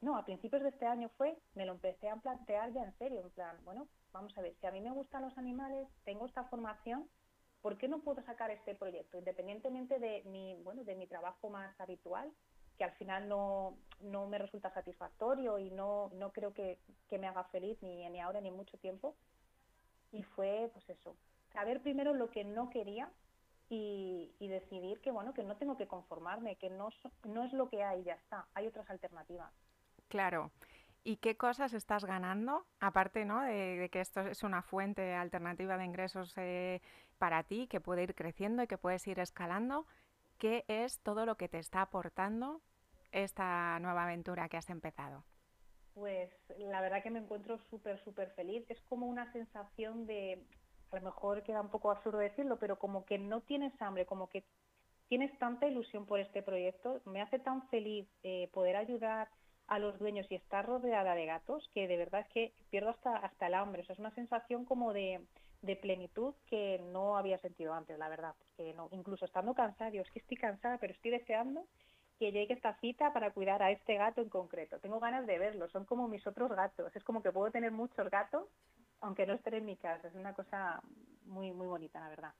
no, 0.00 0.16
a 0.16 0.24
principios 0.24 0.62
de 0.62 0.68
este 0.70 0.86
año 0.86 1.10
fue, 1.16 1.36
me 1.54 1.66
lo 1.66 1.72
empecé 1.72 2.08
a 2.08 2.16
plantear 2.16 2.72
ya 2.72 2.84
en 2.84 2.96
serio, 2.96 3.20
en 3.22 3.30
plan, 3.30 3.56
bueno, 3.64 3.88
vamos 4.12 4.36
a 4.36 4.42
ver, 4.42 4.54
si 4.60 4.66
a 4.66 4.70
mí 4.70 4.80
me 4.80 4.90
gustan 4.90 5.22
los 5.22 5.36
animales, 5.38 5.88
tengo 6.04 6.26
esta 6.26 6.44
formación, 6.44 7.08
¿por 7.62 7.76
qué 7.78 7.88
no 7.88 8.00
puedo 8.00 8.22
sacar 8.22 8.50
este 8.50 8.74
proyecto? 8.74 9.18
Independientemente 9.18 9.98
de 9.98 10.22
mi, 10.24 10.54
bueno, 10.62 10.84
de 10.84 10.94
mi 10.94 11.06
trabajo 11.06 11.50
más 11.50 11.78
habitual, 11.80 12.32
que 12.76 12.84
al 12.84 12.92
final 12.92 13.28
no, 13.28 13.76
no 14.00 14.26
me 14.26 14.38
resulta 14.38 14.72
satisfactorio 14.72 15.58
y 15.58 15.70
no, 15.70 16.10
no 16.14 16.32
creo 16.32 16.54
que, 16.54 16.78
me 17.10 17.26
haga 17.26 17.44
feliz 17.44 17.76
ni, 17.82 18.08
ni 18.08 18.20
ahora 18.20 18.40
ni 18.40 18.50
mucho 18.50 18.78
tiempo. 18.78 19.16
Y 20.12 20.22
fue, 20.22 20.70
pues 20.72 20.88
eso, 20.88 21.16
saber 21.52 21.82
primero 21.82 22.14
lo 22.14 22.30
que 22.30 22.44
no 22.44 22.70
quería 22.70 23.10
y, 23.68 24.32
y, 24.38 24.48
decidir 24.48 25.00
que, 25.00 25.10
bueno, 25.10 25.34
que 25.34 25.42
no 25.42 25.56
tengo 25.56 25.76
que 25.76 25.88
conformarme, 25.88 26.56
que 26.56 26.70
no, 26.70 26.88
no 27.24 27.44
es 27.44 27.52
lo 27.52 27.68
que 27.68 27.82
hay, 27.82 28.04
ya 28.04 28.14
está, 28.14 28.46
hay 28.54 28.66
otras 28.66 28.88
alternativas. 28.88 29.52
Claro. 30.08 30.50
¿Y 31.04 31.16
qué 31.16 31.36
cosas 31.36 31.72
estás 31.72 32.04
ganando? 32.04 32.66
Aparte 32.80 33.24
¿no? 33.24 33.42
de, 33.42 33.88
que 33.90 34.00
esto 34.00 34.20
es 34.20 34.42
una 34.42 34.62
fuente 34.62 35.14
alternativa 35.14 35.78
de 35.78 35.84
ingresos 35.84 36.34
eh, 36.36 36.80
para 37.18 37.42
ti, 37.44 37.66
que 37.66 37.80
puede 37.80 38.02
ir 38.02 38.14
creciendo 38.14 38.62
y 38.62 38.66
que 38.66 38.78
puedes 38.78 39.06
ir 39.06 39.18
escalando, 39.18 39.86
¿qué 40.38 40.64
es 40.68 41.00
todo 41.00 41.26
lo 41.26 41.36
que 41.36 41.48
te 41.48 41.58
está 41.58 41.82
aportando 41.82 42.60
esta 43.12 43.78
nueva 43.80 44.04
aventura 44.04 44.48
que 44.48 44.56
has 44.56 44.70
empezado? 44.70 45.24
Pues 45.94 46.30
la 46.58 46.80
verdad 46.80 47.02
que 47.02 47.10
me 47.10 47.18
encuentro 47.18 47.58
súper, 47.70 47.98
súper 48.04 48.30
feliz. 48.30 48.64
Es 48.68 48.80
como 48.82 49.06
una 49.06 49.32
sensación 49.32 50.06
de, 50.06 50.44
a 50.92 50.96
lo 50.96 51.02
mejor 51.02 51.42
queda 51.42 51.60
un 51.60 51.70
poco 51.70 51.90
absurdo 51.90 52.18
decirlo, 52.18 52.58
pero 52.58 52.78
como 52.78 53.04
que 53.04 53.18
no 53.18 53.40
tienes 53.40 53.72
hambre, 53.82 54.06
como 54.06 54.28
que 54.28 54.44
tienes 55.08 55.36
tanta 55.38 55.66
ilusión 55.66 56.06
por 56.06 56.20
este 56.20 56.42
proyecto. 56.42 57.00
Me 57.04 57.20
hace 57.20 57.38
tan 57.38 57.66
feliz 57.68 58.06
eh, 58.22 58.48
poder 58.52 58.76
ayudar 58.76 59.28
a 59.68 59.78
los 59.78 59.98
dueños 59.98 60.26
y 60.30 60.34
estar 60.34 60.66
rodeada 60.66 61.14
de 61.14 61.26
gatos 61.26 61.68
que 61.72 61.86
de 61.86 61.96
verdad 61.96 62.22
es 62.22 62.28
que 62.28 62.52
pierdo 62.70 62.90
hasta, 62.90 63.16
hasta 63.16 63.46
el 63.46 63.54
hambre. 63.54 63.82
O 63.82 63.84
sea, 63.84 63.92
es 63.92 64.00
una 64.00 64.14
sensación 64.14 64.64
como 64.64 64.92
de, 64.92 65.20
de 65.62 65.76
plenitud 65.76 66.34
que 66.48 66.80
no 66.92 67.16
había 67.16 67.38
sentido 67.38 67.74
antes, 67.74 67.98
la 67.98 68.08
verdad. 68.08 68.34
Porque 68.38 68.72
no, 68.74 68.88
incluso 68.92 69.26
estando 69.26 69.54
cansada, 69.54 69.90
digo, 69.90 70.04
es 70.04 70.10
que 70.10 70.20
estoy 70.20 70.36
cansada, 70.36 70.78
pero 70.78 70.94
estoy 70.94 71.10
deseando 71.10 71.66
que 72.18 72.32
llegue 72.32 72.54
esta 72.54 72.74
cita 72.80 73.12
para 73.12 73.30
cuidar 73.30 73.62
a 73.62 73.70
este 73.70 73.96
gato 73.96 74.20
en 74.20 74.28
concreto. 74.28 74.78
Tengo 74.80 74.98
ganas 74.98 75.26
de 75.26 75.38
verlo, 75.38 75.68
son 75.68 75.84
como 75.84 76.08
mis 76.08 76.26
otros 76.26 76.50
gatos. 76.50 76.94
Es 76.96 77.04
como 77.04 77.22
que 77.22 77.30
puedo 77.30 77.50
tener 77.52 77.70
muchos 77.70 78.10
gatos, 78.10 78.44
aunque 79.00 79.26
no 79.26 79.34
estén 79.34 79.54
en 79.54 79.66
mi 79.66 79.76
casa. 79.76 80.08
Es 80.08 80.14
una 80.14 80.34
cosa 80.34 80.80
muy, 81.26 81.52
muy 81.52 81.66
bonita, 81.66 82.00
la 82.00 82.08
verdad. 82.08 82.34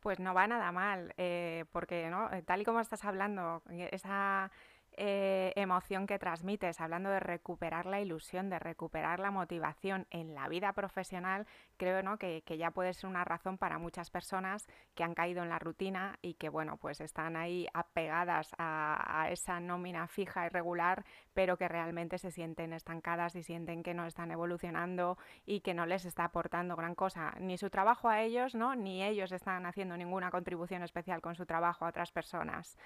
Pues 0.00 0.18
no 0.18 0.32
va 0.32 0.46
nada 0.46 0.72
mal, 0.72 1.12
eh, 1.18 1.66
porque 1.72 2.08
¿no? 2.08 2.32
Eh, 2.32 2.42
tal 2.42 2.62
y 2.62 2.64
como 2.64 2.80
estás 2.80 3.04
hablando, 3.04 3.62
esa 3.90 4.50
eh, 4.96 5.52
emoción 5.56 6.06
que 6.06 6.18
transmites, 6.18 6.80
hablando 6.80 7.10
de 7.10 7.20
recuperar 7.20 7.86
la 7.86 8.00
ilusión, 8.00 8.50
de 8.50 8.58
recuperar 8.58 9.20
la 9.20 9.30
motivación 9.30 10.06
en 10.10 10.34
la 10.34 10.48
vida 10.48 10.72
profesional, 10.72 11.46
creo 11.76 12.02
¿no? 12.02 12.18
que, 12.18 12.42
ya 12.58 12.70
puede 12.72 12.92
ser 12.92 13.08
una 13.08 13.24
razón 13.24 13.56
para 13.56 13.78
muchas 13.78 14.10
personas 14.10 14.66
que 14.94 15.04
han 15.04 15.14
caído 15.14 15.42
en 15.42 15.48
la 15.48 15.58
rutina 15.58 16.18
y 16.22 16.34
que 16.34 16.48
bueno, 16.48 16.76
pues 16.76 17.00
están 17.00 17.36
ahí 17.36 17.66
apegadas 17.72 18.52
a, 18.58 19.28
esa 19.30 19.60
nómina 19.60 20.06
fija 20.08 20.46
y 20.46 20.48
regular, 20.48 21.04
pero 21.34 21.56
que 21.56 21.68
realmente 21.68 22.18
se 22.18 22.30
sienten 22.30 22.72
estancadas 22.72 23.36
y 23.36 23.42
sienten 23.42 23.82
que 23.82 23.94
no 23.94 24.06
están 24.06 24.30
evolucionando 24.30 25.18
y 25.46 25.60
que 25.60 25.72
no 25.72 25.86
les 25.86 26.04
está 26.04 26.24
aportando 26.24 26.76
gran 26.76 26.94
cosa, 26.94 27.34
ni 27.38 27.56
su 27.58 27.70
trabajo 27.70 28.08
a 28.08 28.22
ellos, 28.22 28.54
¿no? 28.54 28.74
ni 28.74 29.02
ellos 29.04 29.32
están 29.32 29.66
haciendo 29.66 29.96
ninguna 29.96 30.30
contribución 30.30 30.82
especial 30.82 31.20
con 31.20 31.34
su 31.36 31.46
trabajo 31.46 31.84
a 31.84 31.88
otras 31.88 32.10
personas. 32.10 32.76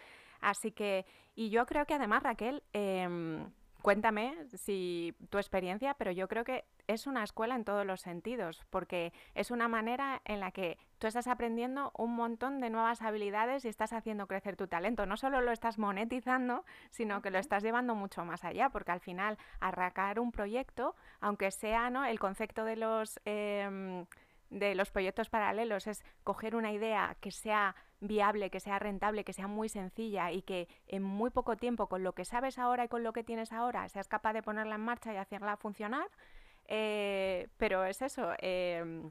Así 0.44 0.72
que, 0.72 1.06
y 1.34 1.48
yo 1.48 1.64
creo 1.64 1.86
que 1.86 1.94
además, 1.94 2.22
Raquel, 2.22 2.62
em, 2.74 3.50
cuéntame 3.80 4.36
si 4.52 5.16
tu 5.30 5.38
experiencia, 5.38 5.94
pero 5.94 6.12
yo 6.12 6.28
creo 6.28 6.44
que 6.44 6.66
es 6.86 7.06
una 7.06 7.24
escuela 7.24 7.54
en 7.56 7.64
todos 7.64 7.86
los 7.86 8.02
sentidos, 8.02 8.62
porque 8.68 9.14
es 9.34 9.50
una 9.50 9.68
manera 9.68 10.20
en 10.26 10.40
la 10.40 10.50
que 10.50 10.76
tú 10.98 11.06
estás 11.06 11.28
aprendiendo 11.28 11.92
un 11.96 12.14
montón 12.14 12.60
de 12.60 12.68
nuevas 12.68 13.00
habilidades 13.00 13.64
y 13.64 13.68
estás 13.68 13.94
haciendo 13.94 14.26
crecer 14.26 14.54
tu 14.56 14.66
talento. 14.66 15.06
No 15.06 15.16
solo 15.16 15.40
lo 15.40 15.50
estás 15.50 15.78
monetizando, 15.78 16.66
sino 16.90 17.22
que 17.22 17.30
lo 17.30 17.38
estás 17.38 17.62
llevando 17.62 17.94
mucho 17.94 18.22
más 18.26 18.44
allá, 18.44 18.68
porque 18.68 18.92
al 18.92 19.00
final 19.00 19.38
arrancar 19.60 20.20
un 20.20 20.30
proyecto, 20.30 20.94
aunque 21.20 21.50
sea 21.50 21.88
¿no? 21.88 22.04
el 22.04 22.18
concepto 22.18 22.64
de 22.66 22.76
los... 22.76 23.18
Em, 23.24 24.04
de 24.54 24.74
los 24.74 24.90
proyectos 24.90 25.28
paralelos 25.28 25.86
es 25.86 26.04
coger 26.22 26.54
una 26.54 26.72
idea 26.72 27.16
que 27.20 27.32
sea 27.32 27.74
viable, 28.00 28.50
que 28.50 28.60
sea 28.60 28.78
rentable, 28.78 29.24
que 29.24 29.32
sea 29.32 29.48
muy 29.48 29.68
sencilla 29.68 30.30
y 30.30 30.42
que 30.42 30.68
en 30.86 31.02
muy 31.02 31.30
poco 31.30 31.56
tiempo, 31.56 31.88
con 31.88 32.04
lo 32.04 32.14
que 32.14 32.24
sabes 32.24 32.58
ahora 32.58 32.84
y 32.84 32.88
con 32.88 33.02
lo 33.02 33.12
que 33.12 33.24
tienes 33.24 33.52
ahora, 33.52 33.88
seas 33.88 34.08
capaz 34.08 34.32
de 34.32 34.42
ponerla 34.42 34.76
en 34.76 34.82
marcha 34.82 35.12
y 35.12 35.16
hacerla 35.16 35.56
funcionar. 35.56 36.08
Eh, 36.66 37.48
pero 37.56 37.84
es 37.84 38.00
eso, 38.00 38.30
em, 38.38 39.10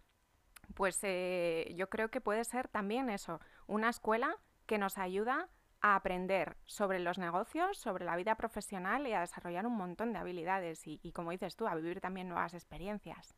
pues 0.76 1.00
eh, 1.04 1.74
yo 1.76 1.90
creo 1.90 2.10
que 2.10 2.22
puede 2.22 2.44
ser 2.46 2.68
también 2.68 3.10
eso, 3.10 3.40
una 3.68 3.90
escuela 3.90 4.38
que 4.66 4.78
nos 4.78 4.98
ayuda 4.98 5.50
a 5.82 5.96
aprender 5.96 6.56
sobre 6.66 7.00
los 7.00 7.18
negocios, 7.18 7.78
sobre 7.78 8.06
la 8.06 8.16
vida 8.16 8.36
profesional 8.36 9.06
y 9.06 9.14
a 9.14 9.20
desarrollar 9.20 9.68
un 9.68 9.76
montón 9.76 10.14
de 10.14 10.20
habilidades 10.20 10.88
y, 10.88 11.02
y 11.04 11.12
como 11.12 11.32
dices 11.32 11.58
tú, 11.58 11.68
a 11.68 11.76
vivir 11.76 12.00
también 12.00 12.30
nuevas 12.30 12.54
experiencias 12.54 13.36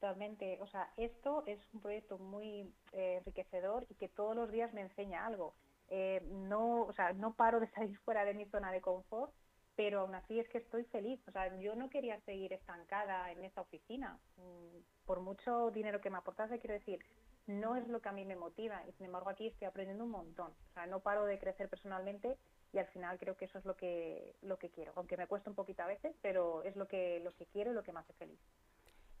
totalmente. 0.00 0.58
O 0.60 0.66
sea, 0.66 0.90
esto 0.96 1.44
es 1.46 1.60
un 1.74 1.80
proyecto 1.80 2.18
muy 2.18 2.72
eh, 2.92 3.16
enriquecedor 3.18 3.86
y 3.88 3.94
que 3.94 4.08
todos 4.08 4.34
los 4.34 4.50
días 4.50 4.72
me 4.72 4.80
enseña 4.80 5.26
algo. 5.26 5.54
Eh, 5.88 6.22
no, 6.48 6.82
o 6.82 6.92
sea, 6.92 7.12
no 7.12 7.34
paro 7.34 7.60
de 7.60 7.68
salir 7.68 7.96
fuera 8.04 8.24
de 8.24 8.34
mi 8.34 8.46
zona 8.46 8.72
de 8.72 8.80
confort, 8.80 9.32
pero 9.76 10.00
aún 10.00 10.14
así 10.14 10.40
es 10.40 10.48
que 10.48 10.58
estoy 10.58 10.84
feliz. 10.84 11.20
O 11.28 11.32
sea, 11.32 11.54
yo 11.58 11.74
no 11.76 11.90
quería 11.90 12.18
seguir 12.20 12.52
estancada 12.52 13.30
en 13.30 13.44
esta 13.44 13.60
oficina. 13.60 14.18
Mm, 14.36 14.78
por 15.04 15.20
mucho 15.20 15.70
dinero 15.70 16.00
que 16.00 16.10
me 16.10 16.18
aportase, 16.18 16.58
quiero 16.58 16.74
decir, 16.74 17.00
no 17.46 17.76
es 17.76 17.86
lo 17.88 18.00
que 18.00 18.08
a 18.08 18.12
mí 18.12 18.24
me 18.24 18.36
motiva. 18.36 18.82
Y 18.88 18.92
sin 18.92 19.06
embargo, 19.06 19.28
aquí 19.28 19.48
estoy 19.48 19.66
aprendiendo 19.68 20.04
un 20.04 20.10
montón. 20.10 20.52
O 20.70 20.72
sea, 20.72 20.86
no 20.86 21.00
paro 21.00 21.26
de 21.26 21.38
crecer 21.38 21.68
personalmente 21.68 22.38
y 22.72 22.78
al 22.78 22.86
final 22.86 23.18
creo 23.18 23.36
que 23.36 23.46
eso 23.46 23.58
es 23.58 23.64
lo 23.64 23.76
que 23.76 24.34
lo 24.42 24.56
que 24.58 24.70
quiero. 24.70 24.92
Aunque 24.96 25.16
me 25.16 25.26
cuesta 25.26 25.50
un 25.50 25.56
poquito 25.56 25.82
a 25.82 25.86
veces, 25.86 26.14
pero 26.22 26.62
es 26.62 26.76
lo 26.76 26.86
que 26.86 27.20
lo 27.20 27.32
que 27.32 27.46
quiero 27.46 27.72
y 27.72 27.74
lo 27.74 27.82
que 27.82 27.92
me 27.92 28.00
hace 28.00 28.12
feliz. 28.14 28.38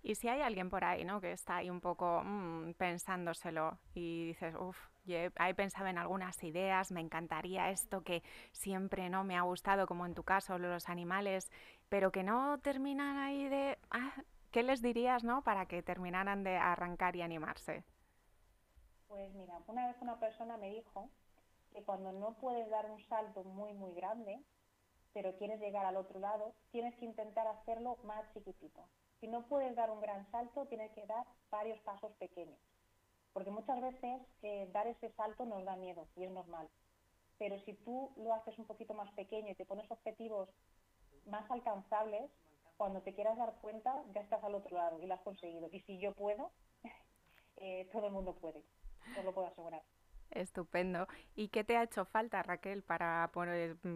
Y 0.02 0.14
si 0.14 0.28
hay 0.28 0.40
alguien 0.40 0.70
por 0.70 0.84
ahí, 0.84 1.04
¿no? 1.04 1.20
Que 1.20 1.32
está 1.32 1.56
ahí 1.56 1.68
un 1.68 1.80
poco 1.80 2.22
mm, 2.24 2.72
pensándoselo 2.74 3.78
y 3.94 4.28
dices, 4.28 4.54
uff, 4.58 4.78
he 5.06 5.54
pensado 5.54 5.88
en 5.88 5.98
algunas 5.98 6.42
ideas, 6.42 6.90
me 6.90 7.00
encantaría 7.00 7.70
esto 7.70 8.02
que 8.02 8.22
siempre 8.52 9.10
no 9.10 9.24
me 9.24 9.36
ha 9.36 9.42
gustado, 9.42 9.86
como 9.86 10.06
en 10.06 10.14
tu 10.14 10.22
caso, 10.22 10.58
los 10.58 10.88
animales, 10.88 11.50
pero 11.88 12.12
que 12.12 12.22
no 12.22 12.58
terminan 12.58 13.18
ahí 13.18 13.48
de... 13.48 13.78
Ah, 13.90 14.12
¿Qué 14.50 14.64
les 14.64 14.82
dirías, 14.82 15.22
no? 15.22 15.42
Para 15.42 15.66
que 15.66 15.80
terminaran 15.82 16.42
de 16.42 16.56
arrancar 16.56 17.14
y 17.14 17.22
animarse. 17.22 17.84
Pues 19.06 19.32
mira, 19.34 19.60
una 19.68 19.86
vez 19.86 19.96
una 20.00 20.18
persona 20.18 20.56
me 20.56 20.70
dijo 20.70 21.08
que 21.72 21.84
cuando 21.84 22.10
no 22.10 22.34
puedes 22.34 22.68
dar 22.68 22.90
un 22.90 23.00
salto 23.06 23.44
muy, 23.44 23.74
muy 23.74 23.94
grande, 23.94 24.40
pero 25.12 25.36
quieres 25.36 25.60
llegar 25.60 25.86
al 25.86 25.96
otro 25.96 26.18
lado, 26.18 26.52
tienes 26.72 26.96
que 26.96 27.04
intentar 27.04 27.46
hacerlo 27.46 27.98
más 28.02 28.28
chiquitito 28.32 28.84
si 29.20 29.28
no 29.28 29.46
puedes 29.46 29.76
dar 29.76 29.90
un 29.90 30.00
gran 30.00 30.28
salto, 30.30 30.66
tienes 30.66 30.90
que 30.92 31.06
dar 31.06 31.26
varios 31.50 31.78
pasos 31.80 32.12
pequeños. 32.14 32.58
Porque 33.32 33.50
muchas 33.50 33.80
veces 33.80 34.22
eh, 34.42 34.68
dar 34.72 34.86
ese 34.86 35.10
salto 35.10 35.44
nos 35.44 35.64
da 35.64 35.76
miedo 35.76 36.08
y 36.16 36.24
es 36.24 36.30
normal. 36.30 36.68
Pero 37.38 37.58
si 37.60 37.74
tú 37.74 38.12
lo 38.16 38.34
haces 38.34 38.58
un 38.58 38.66
poquito 38.66 38.94
más 38.94 39.12
pequeño 39.12 39.50
y 39.50 39.54
te 39.54 39.66
pones 39.66 39.88
objetivos 39.90 40.48
más 41.26 41.48
alcanzables, 41.50 42.30
cuando 42.76 43.02
te 43.02 43.14
quieras 43.14 43.36
dar 43.36 43.54
cuenta 43.60 44.02
ya 44.14 44.22
estás 44.22 44.42
al 44.42 44.54
otro 44.54 44.76
lado 44.76 44.98
y 45.00 45.06
lo 45.06 45.14
has 45.14 45.20
conseguido. 45.20 45.68
Y 45.70 45.80
si 45.80 45.98
yo 45.98 46.12
puedo, 46.14 46.50
eh, 47.56 47.88
todo 47.92 48.06
el 48.06 48.12
mundo 48.12 48.34
puede, 48.34 48.64
os 49.18 49.24
lo 49.24 49.34
puedo 49.34 49.46
asegurar. 49.46 49.82
Estupendo. 50.30 51.06
¿Y 51.34 51.48
qué 51.48 51.62
te 51.64 51.76
ha 51.76 51.82
hecho 51.82 52.04
falta, 52.04 52.42
Raquel, 52.42 52.82
para, 52.82 53.30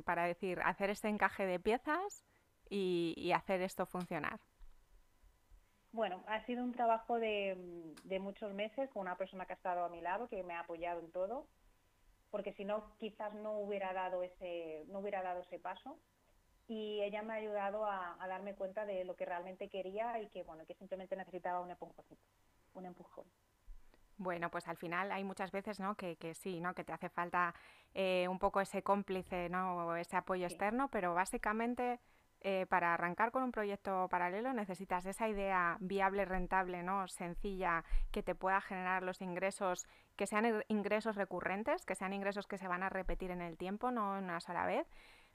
para 0.04 0.24
decir, 0.24 0.60
hacer 0.64 0.90
este 0.90 1.08
encaje 1.08 1.46
de 1.46 1.60
piezas 1.60 2.24
y 2.68 3.30
hacer 3.32 3.62
esto 3.62 3.86
funcionar? 3.86 4.40
Bueno, 5.94 6.24
ha 6.26 6.44
sido 6.44 6.64
un 6.64 6.72
trabajo 6.72 7.20
de, 7.20 7.56
muchos 8.20 8.52
meses 8.52 8.90
con 8.90 9.02
una 9.02 9.16
persona 9.16 9.46
que 9.46 9.52
ha 9.52 9.56
estado 9.56 9.84
a 9.84 9.88
mi 9.88 10.00
lado, 10.00 10.26
que 10.26 10.42
me 10.42 10.54
ha 10.54 10.60
apoyado 10.60 10.98
en 10.98 11.12
todo, 11.12 11.46
porque 12.32 12.52
si 12.54 12.64
no, 12.64 12.96
quizás 12.98 13.32
no 13.34 13.60
hubiera 13.60 13.92
dado 13.92 14.24
ese, 14.24 14.86
no 14.88 14.98
hubiera 14.98 15.22
dado 15.22 15.42
ese 15.42 15.60
paso. 15.60 15.96
Y 16.66 17.00
ella 17.02 17.22
me 17.22 17.34
ha 17.34 17.36
ayudado 17.36 17.86
a, 17.86 18.16
darme 18.26 18.56
cuenta 18.56 18.84
de 18.84 19.04
lo 19.04 19.14
que 19.14 19.24
realmente 19.24 19.68
quería 19.68 20.18
y 20.18 20.26
que 20.30 20.42
bueno, 20.42 20.66
que 20.66 20.74
simplemente 20.74 21.14
necesitaba 21.14 21.60
un 21.60 21.70
empujoncito, 21.70 22.26
un 22.74 22.86
empujón. 22.86 23.26
Bueno, 24.16 24.50
pues 24.50 24.66
al 24.66 24.76
final 24.76 25.12
hay 25.12 25.22
muchas 25.22 25.52
veces, 25.52 25.78
¿no? 25.78 25.94
Que, 25.94 26.16
que 26.16 26.34
sí, 26.34 26.58
¿no? 26.58 26.74
Que 26.74 26.82
te 26.82 26.92
hace 26.92 27.08
falta 27.08 27.54
eh, 27.92 28.26
un 28.28 28.40
poco 28.40 28.60
ese 28.60 28.82
cómplice, 28.82 29.48
¿no? 29.48 29.94
ese 29.94 30.16
apoyo 30.16 30.46
externo, 30.46 30.88
pero 30.88 31.14
básicamente 31.14 32.00
eh, 32.46 32.66
para 32.68 32.92
arrancar 32.92 33.30
con 33.30 33.42
un 33.42 33.52
proyecto 33.52 34.06
paralelo 34.10 34.52
necesitas 34.52 35.06
esa 35.06 35.30
idea 35.30 35.78
viable, 35.80 36.26
rentable, 36.26 36.82
¿no? 36.82 37.08
sencilla, 37.08 37.84
que 38.12 38.22
te 38.22 38.34
pueda 38.34 38.60
generar 38.60 39.02
los 39.02 39.22
ingresos, 39.22 39.86
que 40.14 40.26
sean 40.26 40.62
ingresos 40.68 41.16
recurrentes, 41.16 41.86
que 41.86 41.94
sean 41.94 42.12
ingresos 42.12 42.46
que 42.46 42.58
se 42.58 42.68
van 42.68 42.82
a 42.82 42.90
repetir 42.90 43.30
en 43.30 43.40
el 43.40 43.56
tiempo, 43.56 43.90
no 43.90 44.18
una 44.18 44.40
sola 44.40 44.66
vez. 44.66 44.86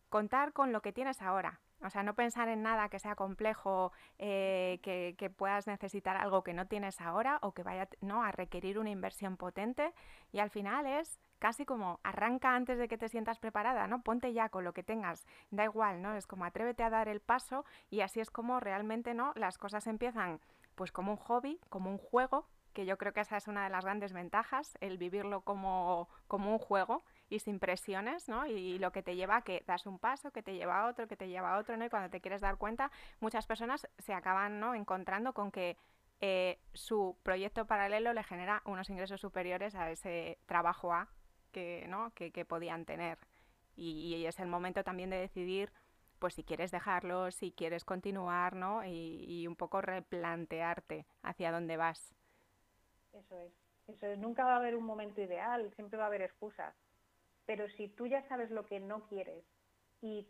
Contar 0.09 0.53
con 0.53 0.71
lo 0.71 0.83
que 0.83 0.93
tienes 0.93 1.23
ahora, 1.23 1.61
o 1.81 1.89
sea, 1.89 2.03
no 2.03 2.13
pensar 2.13 2.47
en 2.47 2.61
nada 2.61 2.89
que 2.89 2.99
sea 2.99 3.15
complejo, 3.15 3.91
eh, 4.19 4.79
que, 4.83 5.15
que, 5.17 5.31
puedas 5.31 5.65
necesitar 5.65 6.15
algo 6.15 6.43
que 6.43 6.53
no 6.53 6.67
tienes 6.67 7.01
ahora 7.01 7.39
o 7.41 7.53
que 7.53 7.63
vaya 7.63 7.87
¿no? 8.01 8.23
a 8.23 8.31
requerir 8.31 8.77
una 8.77 8.91
inversión 8.91 9.35
potente. 9.35 9.93
Y 10.31 10.39
al 10.39 10.51
final 10.51 10.85
es 10.85 11.19
casi 11.39 11.65
como 11.65 11.99
arranca 12.03 12.55
antes 12.55 12.77
de 12.77 12.87
que 12.87 12.97
te 12.97 13.09
sientas 13.09 13.39
preparada, 13.39 13.87
¿no? 13.87 14.01
Ponte 14.01 14.33
ya 14.33 14.49
con 14.49 14.63
lo 14.63 14.73
que 14.73 14.83
tengas, 14.83 15.25
da 15.49 15.63
igual, 15.63 16.01
¿no? 16.01 16.15
Es 16.15 16.27
como 16.27 16.45
atrévete 16.45 16.83
a 16.83 16.89
dar 16.89 17.07
el 17.07 17.21
paso 17.21 17.65
y 17.89 18.01
así 18.01 18.19
es 18.19 18.29
como 18.29 18.59
realmente, 18.59 19.13
¿no? 19.13 19.33
Las 19.35 19.57
cosas 19.57 19.87
empiezan 19.87 20.39
pues 20.75 20.91
como 20.91 21.11
un 21.11 21.17
hobby, 21.17 21.59
como 21.69 21.89
un 21.89 21.97
juego, 21.97 22.47
que 22.73 22.85
yo 22.85 22.97
creo 22.97 23.13
que 23.13 23.21
esa 23.21 23.37
es 23.37 23.47
una 23.47 23.63
de 23.63 23.69
las 23.69 23.83
grandes 23.83 24.13
ventajas, 24.13 24.77
el 24.79 24.97
vivirlo 24.97 25.41
como, 25.41 26.07
como 26.27 26.51
un 26.51 26.59
juego 26.59 27.03
y 27.29 27.39
sin 27.39 27.59
presiones, 27.59 28.29
¿no? 28.29 28.45
Y, 28.45 28.79
lo 28.79 28.91
que 28.91 29.03
te 29.03 29.15
lleva 29.15 29.37
a 29.37 29.41
que 29.41 29.63
das 29.67 29.85
un 29.85 29.99
paso, 29.99 30.31
que 30.31 30.43
te 30.43 30.53
lleva 30.55 30.81
a 30.81 30.87
otro, 30.87 31.07
que 31.07 31.17
te 31.17 31.27
lleva 31.27 31.55
a 31.55 31.57
otro, 31.57 31.75
¿no? 31.75 31.85
Y 31.85 31.89
cuando 31.89 32.09
te 32.09 32.21
quieres 32.21 32.41
dar 32.41 32.57
cuenta, 32.57 32.91
muchas 33.19 33.45
personas 33.47 33.87
se 33.97 34.13
acaban, 34.13 34.59
¿no? 34.59 34.75
Encontrando 34.75 35.33
con 35.33 35.51
que 35.51 35.77
eh, 36.21 36.59
su 36.73 37.17
proyecto 37.23 37.65
paralelo 37.65 38.13
le 38.13 38.23
genera 38.23 38.61
unos 38.65 38.89
ingresos 38.89 39.21
superiores 39.21 39.75
a 39.75 39.89
ese 39.91 40.37
trabajo 40.45 40.93
A 40.93 41.09
que, 41.49 41.85
¿no? 41.87 42.11
que, 42.13 42.45
podían 42.45 42.85
tener. 42.85 43.17
Y, 43.75 44.25
es 44.25 44.39
el 44.39 44.47
momento 44.47 44.83
también 44.83 45.09
de 45.09 45.17
decidir 45.17 45.71
pues 46.19 46.33
si 46.33 46.43
quieres 46.43 46.69
dejarlo, 46.71 47.31
si 47.31 47.53
quieres 47.53 47.85
continuar, 47.85 48.53
¿no? 48.53 48.83
Y, 48.85 49.47
un 49.47 49.55
poco 49.55 49.81
replantearte 49.81 51.05
hacia 51.21 51.51
dónde 51.51 51.77
vas. 51.77 52.13
Eso 53.13 53.39
es. 53.39 53.53
Eso 53.87 54.05
es. 54.05 54.19
Nunca 54.19 54.43
va 54.43 54.55
a 54.55 54.57
haber 54.57 54.75
un 54.75 54.83
momento 54.83 55.21
ideal, 55.21 55.71
siempre 55.75 55.97
va 55.97 56.05
a 56.05 56.07
haber 56.07 56.21
excusas. 56.21 56.75
Pero 57.45 57.69
si 57.69 57.87
tú 57.87 58.05
ya 58.05 58.27
sabes 58.27 58.51
lo 58.51 58.65
que 58.65 58.81
no 58.81 59.07
quieres 59.07 59.45
y 60.01 60.27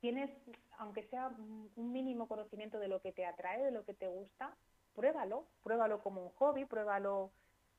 tienes, 0.00 0.30
aunque 0.78 1.02
sea 1.08 1.28
un 1.28 1.92
mínimo 1.92 2.28
conocimiento 2.28 2.78
de 2.78 2.88
lo 2.88 3.00
que 3.00 3.12
te 3.12 3.26
atrae, 3.26 3.64
de 3.64 3.72
lo 3.72 3.84
que 3.84 3.94
te 3.94 4.06
gusta, 4.06 4.56
pruébalo, 4.96 5.46
pruébalo 5.62 6.02
como 6.02 6.22
un 6.22 6.30
hobby, 6.30 6.64
pruébalo 6.64 7.30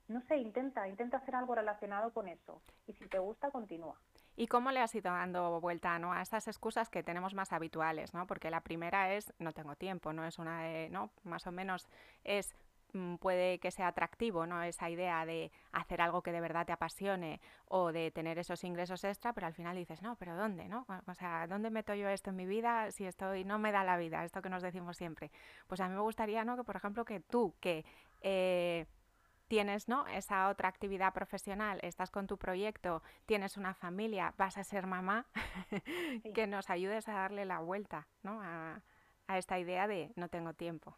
no 0.08 0.22
sé, 0.22 0.38
intenta, 0.38 0.88
intenta 0.88 1.18
hacer 1.18 1.36
algo 1.36 1.56
relacionado 1.56 2.12
con 2.14 2.28
eso. 2.28 2.62
Y 2.88 2.94
si 2.94 3.08
te 3.08 3.20
gusta, 3.20 3.52
continúa. 3.52 4.00
¿Y 4.36 4.48
cómo 4.48 4.72
le 4.72 4.80
has 4.80 4.94
ido 4.94 5.12
dando 5.12 5.60
vuelta 5.60 5.98
¿no? 6.00 6.14
a 6.14 6.22
estas 6.22 6.48
excusas 6.48 6.90
que 6.90 7.04
tenemos 7.04 7.34
más 7.34 7.52
habituales? 7.52 8.14
¿no? 8.14 8.28
Porque 8.28 8.52
la 8.52 8.62
primera 8.62 9.14
es 9.14 9.34
no 9.40 9.52
tengo 9.52 9.76
tiempo, 9.76 10.14
no 10.14 10.26
es 10.26 10.38
una 10.38 10.62
de, 10.62 10.90
¿no? 10.90 11.10
Más 11.24 11.48
o 11.48 11.52
menos 11.52 11.88
es 12.24 12.56
mm, 12.94 13.16
puede 13.16 13.58
que 13.60 13.72
sea 13.72 13.88
atractivo, 13.88 14.46
¿no? 14.46 14.62
Esa 14.62 14.90
idea 14.92 15.26
de 15.26 15.52
hacer 15.72 16.02
algo 16.02 16.22
que 16.22 16.32
de 16.32 16.40
verdad 16.40 16.68
te 16.68 16.72
apasione 16.72 17.42
o 17.68 17.92
de 17.92 18.12
tener 18.12 18.38
esos 18.38 18.64
ingresos 18.64 19.04
extra, 19.04 19.34
pero 19.34 19.48
al 19.48 19.54
final 19.54 19.76
dices, 19.76 20.04
no, 20.04 20.16
pero 20.16 20.38
¿dónde, 20.38 20.70
no? 20.70 20.86
O 21.08 21.14
sea, 21.16 21.48
¿dónde 21.48 21.72
meto 21.72 21.96
yo 21.96 22.08
esto 22.08 22.30
en 22.30 22.36
mi 22.36 22.46
vida 22.46 22.92
si 22.92 23.08
estoy, 23.08 23.44
no 23.44 23.58
me 23.58 23.72
da 23.72 23.84
la 23.84 23.98
vida? 23.98 24.24
Esto 24.24 24.44
que 24.44 24.50
nos 24.50 24.62
decimos 24.62 24.98
siempre. 24.98 25.32
Pues 25.66 25.82
a 25.82 25.90
mí 25.90 25.96
me 25.96 26.02
gustaría, 26.02 26.46
¿no? 26.46 26.56
Que, 26.56 26.64
por 26.64 26.76
ejemplo, 26.76 27.04
que 27.06 27.20
tú, 27.22 27.56
que 27.60 27.86
eh, 28.22 28.86
tienes 29.48 29.88
¿no? 29.88 30.06
esa 30.08 30.50
otra 30.50 30.70
actividad 30.70 31.14
profesional, 31.14 31.80
estás 31.82 32.12
con 32.12 32.28
tu 32.28 32.38
proyecto, 32.38 33.02
tienes 33.26 33.58
una 33.58 33.74
familia, 33.74 34.34
vas 34.38 34.58
a 34.58 34.64
ser 34.64 34.86
mamá, 34.86 35.26
que 36.34 36.48
nos 36.48 36.70
ayudes 36.70 37.08
a 37.08 37.14
darle 37.14 37.46
la 37.46 37.60
vuelta 37.60 38.08
¿no? 38.24 38.42
a, 38.42 38.82
esta 39.30 39.60
idea 39.60 39.88
de 39.88 40.12
no 40.16 40.30
tengo 40.30 40.54
tiempo. 40.54 40.96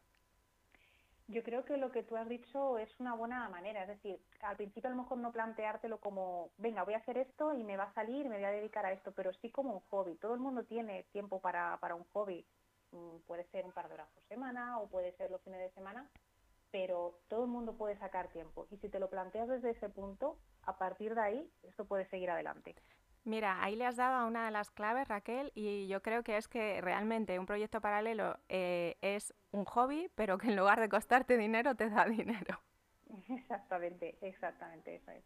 Yo 1.28 1.44
creo 1.44 1.64
que 1.64 1.78
lo 1.78 1.92
que 1.92 2.02
tú 2.02 2.16
has 2.16 2.28
dicho 2.28 2.80
es 2.80 3.00
una 3.00 3.14
buena 3.14 3.48
manera, 3.50 3.84
es 3.84 3.88
decir, 3.88 4.20
al 4.42 4.56
principio 4.56 4.88
a 4.88 4.92
lo 4.96 5.02
mejor 5.02 5.20
no 5.20 5.32
planteártelo 5.32 6.00
como, 6.00 6.50
venga, 6.58 6.84
voy 6.84 6.96
a 6.96 6.98
hacer 6.98 7.20
esto 7.20 7.54
y 7.54 7.64
me 7.64 7.78
va 7.78 7.84
a 7.84 7.94
salir 7.94 8.26
y 8.26 8.30
me 8.30 8.38
voy 8.38 8.46
a 8.46 8.52
dedicar 8.52 8.86
a 8.86 8.92
esto, 8.92 9.12
pero 9.12 9.32
sí 9.34 9.52
como 9.52 9.74
un 9.74 9.82
hobby. 9.92 10.16
Todo 10.16 10.34
el 10.34 10.40
mundo 10.40 10.64
tiene 10.64 11.04
tiempo 11.12 11.40
para, 11.40 11.78
para 11.78 11.94
un 11.94 12.04
hobby, 12.14 12.48
mm, 12.92 13.18
puede 13.28 13.44
ser 13.46 13.64
un 13.66 13.72
par 13.72 13.88
de 13.90 13.94
horas 13.96 14.10
por 14.10 14.24
semana 14.24 14.80
o 14.80 14.88
puede 14.88 15.12
ser 15.18 15.30
los 15.30 15.42
fines 15.44 15.60
de 15.60 15.70
semana, 15.70 16.10
pero 16.72 17.20
todo 17.28 17.46
el 17.46 17.52
mundo 17.52 17.78
puede 17.78 17.98
sacar 17.98 18.30
tiempo. 18.30 18.68
Y 18.72 18.78
si 18.78 18.90
te 18.90 19.00
lo 19.00 19.10
planteas 19.10 19.48
desde 19.48 19.72
ese 19.72 19.90
punto, 19.90 20.38
a 20.64 20.78
partir 20.78 21.16
de 21.16 21.22
ahí, 21.22 21.52
esto 21.64 21.86
puede 21.86 22.06
seguir 22.10 22.30
adelante. 22.30 22.76
Mira, 23.26 23.62
ahí 23.62 23.76
le 23.76 23.86
has 23.86 23.98
dado 23.98 24.28
una 24.28 24.46
de 24.46 24.52
las 24.52 24.72
claves, 24.72 25.08
Raquel, 25.08 25.52
y 25.54 25.88
yo 25.88 26.02
creo 26.02 26.24
que 26.24 26.38
es 26.38 26.48
que 26.48 26.82
realmente 26.82 27.38
un 27.38 27.46
proyecto 27.46 27.82
paralelo 27.82 28.38
eh, 28.48 28.98
es 29.02 29.34
un 29.52 29.66
hobby, 29.66 30.10
pero 30.16 30.38
que 30.38 30.48
en 30.48 30.56
lugar 30.56 30.80
de 30.80 30.90
costarte 30.90 31.38
dinero, 31.38 31.76
te 31.76 31.90
da 31.90 32.06
dinero. 32.06 32.60
Exactamente, 33.30 34.18
exactamente, 34.22 34.96
eso 34.96 35.12
es. 35.12 35.24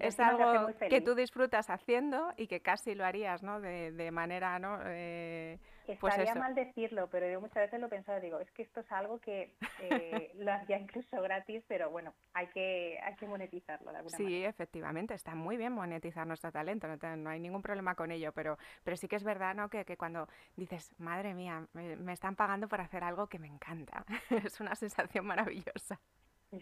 Es 0.00 0.20
algo 0.20 0.68
que 0.88 1.00
tú 1.00 1.14
disfrutas 1.14 1.70
haciendo 1.70 2.32
y 2.36 2.46
que 2.46 2.62
casi 2.62 2.94
lo 2.94 3.04
harías, 3.04 3.42
¿no? 3.42 3.60
De, 3.60 3.90
de 3.92 4.10
manera, 4.12 4.58
¿no? 4.58 4.78
Eh, 4.84 5.58
pues 5.94 6.14
Estaría 6.14 6.34
mal 6.34 6.54
decirlo, 6.54 7.08
pero 7.08 7.28
yo 7.30 7.40
muchas 7.40 7.62
veces 7.64 7.78
lo 7.78 7.86
he 7.86 7.90
pensado, 7.90 8.20
digo, 8.20 8.40
es 8.40 8.50
que 8.50 8.62
esto 8.62 8.80
es 8.80 8.90
algo 8.90 9.20
que 9.20 9.54
eh, 9.80 10.32
lo 10.34 10.52
hacía 10.52 10.78
incluso 10.78 11.22
gratis, 11.22 11.62
pero 11.68 11.90
bueno, 11.90 12.14
hay 12.34 12.48
que, 12.48 12.98
hay 13.02 13.14
que 13.14 13.26
monetizarlo 13.26 13.92
de 13.92 13.98
alguna 13.98 14.16
sí, 14.16 14.24
manera. 14.24 14.40
Sí, 14.40 14.44
efectivamente, 14.44 15.14
está 15.14 15.34
muy 15.34 15.56
bien 15.56 15.72
monetizar 15.72 16.26
nuestro 16.26 16.50
talento, 16.50 16.88
no, 16.88 17.16
no, 17.16 17.30
hay 17.30 17.38
ningún 17.38 17.62
problema 17.62 17.94
con 17.94 18.10
ello, 18.10 18.32
pero, 18.32 18.58
pero 18.82 18.96
sí 18.96 19.06
que 19.06 19.16
es 19.16 19.24
verdad, 19.24 19.54
¿no? 19.54 19.68
Que, 19.70 19.84
que 19.84 19.96
cuando 19.96 20.28
dices, 20.56 20.92
madre 20.98 21.34
mía, 21.34 21.66
me, 21.72 21.96
me 21.96 22.12
están 22.12 22.34
pagando 22.34 22.68
por 22.68 22.80
hacer 22.80 23.04
algo 23.04 23.28
que 23.28 23.38
me 23.38 23.48
encanta, 23.48 24.04
es 24.30 24.60
una 24.60 24.74
sensación 24.74 25.26
maravillosa. 25.26 26.00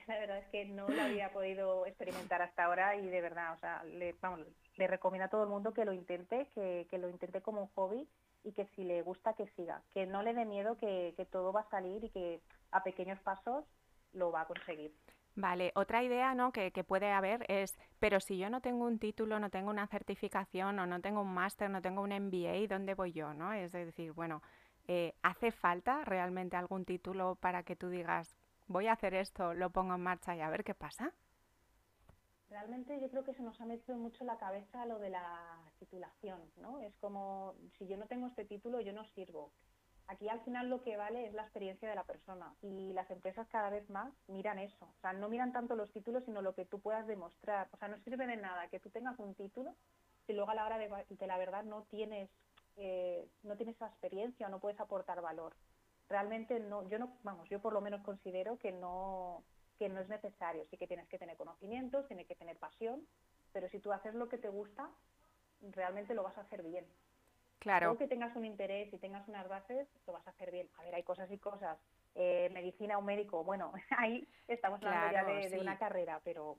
La 0.06 0.18
verdad 0.18 0.38
es 0.38 0.48
que 0.48 0.64
no 0.64 0.88
lo 0.88 1.02
había 1.02 1.30
podido 1.30 1.86
experimentar 1.86 2.40
hasta 2.42 2.64
ahora 2.64 2.96
y 2.96 3.06
de 3.08 3.20
verdad, 3.20 3.52
o 3.52 3.58
sea, 3.58 3.84
le, 3.84 4.14
vamos, 4.20 4.40
le 4.76 4.86
recomiendo 4.86 5.26
a 5.26 5.28
todo 5.28 5.44
el 5.44 5.50
mundo 5.50 5.74
que 5.74 5.84
lo 5.84 5.92
intente, 5.92 6.48
que, 6.54 6.86
que, 6.90 6.98
lo 6.98 7.08
intente 7.08 7.42
como 7.42 7.62
un 7.62 7.68
hobby 7.74 8.08
y 8.44 8.52
que 8.52 8.66
si 8.76 8.84
le 8.84 9.02
gusta 9.02 9.34
que 9.34 9.48
siga, 9.56 9.82
que 9.92 10.06
no 10.06 10.22
le 10.22 10.34
dé 10.34 10.44
miedo 10.44 10.76
que, 10.76 11.14
que 11.16 11.24
todo 11.24 11.52
va 11.52 11.62
a 11.62 11.70
salir 11.70 12.04
y 12.04 12.10
que 12.10 12.40
a 12.70 12.84
pequeños 12.84 13.18
pasos 13.20 13.64
lo 14.12 14.30
va 14.30 14.42
a 14.42 14.46
conseguir. 14.46 14.94
Vale, 15.36 15.72
otra 15.74 16.04
idea 16.04 16.34
¿no? 16.34 16.52
que, 16.52 16.70
que, 16.70 16.84
puede 16.84 17.10
haber 17.10 17.44
es, 17.48 17.76
pero 17.98 18.20
si 18.20 18.38
yo 18.38 18.50
no 18.50 18.60
tengo 18.60 18.84
un 18.84 19.00
título, 19.00 19.40
no 19.40 19.50
tengo 19.50 19.70
una 19.70 19.88
certificación 19.88 20.78
o 20.78 20.86
no 20.86 21.00
tengo 21.00 21.22
un 21.22 21.34
máster, 21.34 21.68
no 21.70 21.82
tengo 21.82 22.02
un 22.02 22.10
MBA, 22.10 22.68
¿dónde 22.68 22.94
voy 22.94 23.12
yo? 23.12 23.34
¿no? 23.34 23.52
Es 23.52 23.72
decir, 23.72 24.12
bueno, 24.12 24.42
eh, 24.86 25.14
¿hace 25.22 25.50
falta 25.50 26.04
realmente 26.04 26.56
algún 26.56 26.84
título 26.84 27.34
para 27.36 27.64
que 27.64 27.74
tú 27.74 27.88
digas, 27.88 28.36
voy 28.68 28.86
a 28.86 28.92
hacer 28.92 29.14
esto, 29.14 29.54
lo 29.54 29.70
pongo 29.70 29.94
en 29.94 30.02
marcha 30.02 30.36
y 30.36 30.40
a 30.40 30.50
ver 30.50 30.62
qué 30.62 30.74
pasa? 30.74 31.12
Realmente 32.48 33.00
yo 33.00 33.08
creo 33.10 33.24
que 33.24 33.34
se 33.34 33.42
nos 33.42 33.60
ha 33.60 33.64
metido 33.64 33.98
mucho 33.98 34.18
en 34.20 34.28
la 34.28 34.38
cabeza 34.38 34.86
lo 34.86 35.00
de 35.00 35.10
la 35.10 35.58
titulación, 35.84 36.40
¿no? 36.56 36.80
Es 36.80 36.96
como, 36.96 37.54
si 37.78 37.86
yo 37.86 37.96
no 37.96 38.06
tengo 38.06 38.26
este 38.26 38.44
título, 38.44 38.80
yo 38.80 38.92
no 38.92 39.04
sirvo. 39.14 39.52
Aquí 40.06 40.28
al 40.28 40.40
final 40.42 40.68
lo 40.68 40.82
que 40.82 40.96
vale 40.96 41.26
es 41.26 41.34
la 41.34 41.42
experiencia 41.42 41.88
de 41.88 41.94
la 41.94 42.04
persona 42.04 42.54
y 42.60 42.92
las 42.92 43.10
empresas 43.10 43.48
cada 43.48 43.70
vez 43.70 43.88
más 43.88 44.12
miran 44.28 44.58
eso. 44.58 44.84
O 44.84 45.00
sea, 45.00 45.12
no 45.14 45.28
miran 45.28 45.52
tanto 45.52 45.76
los 45.76 45.90
títulos, 45.92 46.24
sino 46.24 46.42
lo 46.42 46.54
que 46.54 46.66
tú 46.66 46.78
puedas 46.80 47.06
demostrar. 47.06 47.68
O 47.72 47.78
sea, 47.78 47.88
no 47.88 47.98
sirve 48.00 48.26
de 48.26 48.36
nada 48.36 48.68
que 48.68 48.80
tú 48.80 48.90
tengas 48.90 49.18
un 49.18 49.34
título 49.34 49.74
si 50.26 50.32
luego 50.32 50.50
a 50.50 50.54
la 50.54 50.66
hora 50.66 50.78
de, 50.78 50.88
la 51.26 51.38
verdad 51.38 51.64
no 51.64 51.82
tienes, 51.84 52.30
eh, 52.76 53.26
no 53.42 53.56
tienes 53.56 53.76
esa 53.76 53.88
experiencia 53.88 54.46
o 54.46 54.50
no 54.50 54.60
puedes 54.60 54.80
aportar 54.80 55.20
valor 55.20 55.54
realmente 56.08 56.60
no, 56.60 56.88
yo 56.88 56.98
no, 56.98 57.18
vamos, 57.22 57.48
yo 57.48 57.60
por 57.60 57.72
lo 57.72 57.80
menos 57.80 58.02
considero 58.02 58.58
que 58.58 58.72
no, 58.72 59.44
que 59.78 59.88
no 59.88 60.00
es 60.00 60.08
necesario. 60.08 60.64
Sí 60.70 60.76
que 60.76 60.86
tienes 60.86 61.08
que 61.08 61.18
tener 61.18 61.36
conocimientos, 61.36 62.06
tienes 62.06 62.26
que 62.26 62.34
tener 62.34 62.56
pasión, 62.58 63.06
pero 63.52 63.68
si 63.68 63.80
tú 63.80 63.92
haces 63.92 64.14
lo 64.14 64.28
que 64.28 64.38
te 64.38 64.48
gusta, 64.48 64.90
realmente 65.72 66.14
lo 66.14 66.22
vas 66.22 66.36
a 66.38 66.42
hacer 66.42 66.62
bien. 66.62 66.86
Claro. 67.58 67.96
que 67.96 68.06
tengas 68.06 68.36
un 68.36 68.44
interés 68.44 68.92
y 68.92 68.98
tengas 68.98 69.26
unas 69.26 69.48
bases, 69.48 69.88
lo 70.06 70.12
vas 70.12 70.26
a 70.26 70.30
hacer 70.30 70.50
bien. 70.50 70.68
A 70.76 70.82
ver, 70.82 70.94
hay 70.94 71.02
cosas 71.02 71.30
y 71.30 71.38
cosas. 71.38 71.78
Eh, 72.14 72.50
medicina 72.52 72.98
o 72.98 73.02
médico, 73.02 73.42
bueno, 73.42 73.72
ahí 73.98 74.28
estamos 74.46 74.82
hablando 74.82 75.12
ya 75.12 75.24
de, 75.24 75.48
de 75.48 75.58
una 75.58 75.78
carrera, 75.78 76.20
pero 76.22 76.58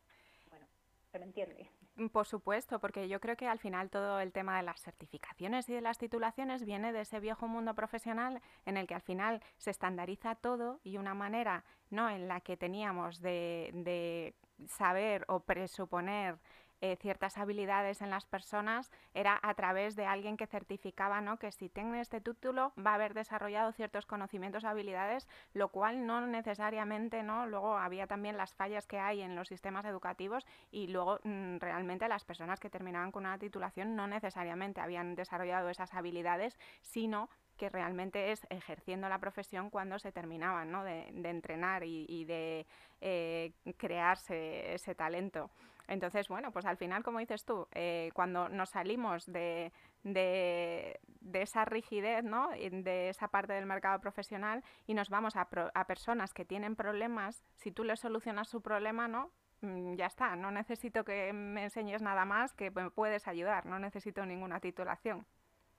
bueno, 0.49 0.65
se 1.11 1.19
me 1.19 1.25
entiende. 1.25 1.69
Mm, 1.95 2.07
por 2.07 2.25
supuesto, 2.25 2.79
porque 2.79 3.07
yo 3.07 3.19
creo 3.21 3.37
que 3.37 3.47
al 3.47 3.59
final 3.59 3.89
todo 3.89 4.19
el 4.19 4.33
tema 4.33 4.57
de 4.57 4.63
las 4.63 4.81
certificaciones 4.81 5.69
y 5.69 5.73
de 5.73 5.81
las 5.81 5.97
titulaciones 5.97 6.65
viene 6.65 6.91
de 6.91 7.01
ese 7.01 7.19
viejo 7.19 7.47
mundo 7.47 7.73
profesional 7.73 8.41
en 8.65 8.75
el 8.75 8.85
que 8.85 8.95
al 8.95 9.01
final 9.01 9.41
se 9.57 9.71
estandariza 9.71 10.35
todo 10.35 10.79
y 10.83 10.97
una 10.97 11.13
manera 11.13 11.63
¿no? 11.89 12.09
en 12.09 12.27
la 12.27 12.41
que 12.41 12.57
teníamos 12.57 13.21
de, 13.21 13.71
de 13.73 14.33
saber 14.67 15.23
o 15.27 15.39
presuponer 15.39 16.37
eh, 16.85 16.97
ciertas 17.01 17.39
habilidades 17.39 18.03
en 18.03 18.11
las 18.11 18.25
personas 18.25 18.91
era 19.15 19.39
a 19.41 19.55
través 19.55 19.95
de 19.95 20.05
alguien 20.05 20.37
que 20.37 20.45
certificaba 20.45 21.19
¿no? 21.19 21.37
que 21.37 21.51
si 21.51 21.67
tiene 21.67 21.99
este 21.99 22.21
título 22.21 22.73
va 22.77 22.91
a 22.91 22.95
haber 22.95 23.15
desarrollado 23.15 23.71
ciertos 23.71 24.05
conocimientos 24.05 24.65
habilidades, 24.65 25.27
lo 25.53 25.69
cual 25.69 26.05
no 26.05 26.21
necesariamente, 26.27 27.23
¿no? 27.23 27.47
Luego 27.47 27.77
había 27.77 28.05
también 28.05 28.37
las 28.37 28.53
fallas 28.53 28.85
que 28.85 28.99
hay 28.99 29.21
en 29.21 29.35
los 29.35 29.47
sistemas 29.47 29.85
educativos 29.85 30.45
y 30.69 30.87
luego 30.87 31.19
mm, 31.23 31.57
realmente 31.57 32.07
las 32.07 32.23
personas 32.23 32.59
que 32.59 32.69
terminaban 32.69 33.11
con 33.11 33.25
una 33.25 33.39
titulación 33.39 33.95
no 33.95 34.05
necesariamente 34.05 34.79
habían 34.79 35.15
desarrollado 35.15 35.69
esas 35.69 35.93
habilidades, 35.95 36.59
sino 36.81 37.29
que 37.57 37.69
realmente 37.69 38.31
es 38.31 38.45
ejerciendo 38.49 39.09
la 39.09 39.19
profesión 39.19 39.71
cuando 39.71 39.97
se 39.97 40.11
terminaban 40.11 40.71
¿no? 40.71 40.83
de, 40.83 41.07
entrenar 41.23 41.83
y, 41.83 42.05
y 42.07 42.25
de 42.25 42.67
eh, 43.01 43.53
crearse 43.77 44.73
ese 44.75 44.93
talento. 44.93 45.49
Entonces, 45.87 46.27
bueno, 46.27 46.51
pues 46.51 46.65
al 46.65 46.77
final, 46.77 47.03
como 47.03 47.19
dices 47.19 47.45
tú, 47.45 47.67
eh, 47.71 48.09
cuando 48.13 48.49
nos 48.49 48.69
salimos 48.69 49.25
de, 49.25 49.71
de, 50.03 50.99
de, 51.21 51.41
esa 51.41 51.65
rigidez, 51.65 52.23
¿no? 52.23 52.49
De 52.49 53.09
esa 53.09 53.27
parte 53.27 53.53
del 53.53 53.65
mercado 53.65 53.99
profesional 53.99 54.63
y 54.87 54.93
nos 54.93 55.09
vamos 55.09 55.35
a, 55.35 55.45
pro, 55.49 55.71
a 55.73 55.85
personas 55.87 56.33
que 56.33 56.45
tienen 56.45 56.75
problemas, 56.75 57.43
si 57.55 57.71
tú 57.71 57.83
les 57.83 57.99
solucionas 57.99 58.49
su 58.49 58.61
problema, 58.61 59.07
¿no? 59.07 59.31
Mm, 59.61 59.95
ya 59.95 60.07
está, 60.07 60.35
no 60.35 60.51
necesito 60.51 61.03
que 61.05 61.33
me 61.33 61.63
enseñes 61.63 62.01
nada 62.01 62.25
más, 62.25 62.53
que 62.53 62.71
me 62.71 62.89
puedes 62.89 63.27
ayudar, 63.27 63.65
no 63.65 63.79
necesito 63.79 64.25
ninguna 64.25 64.59
titulación. 64.59 65.25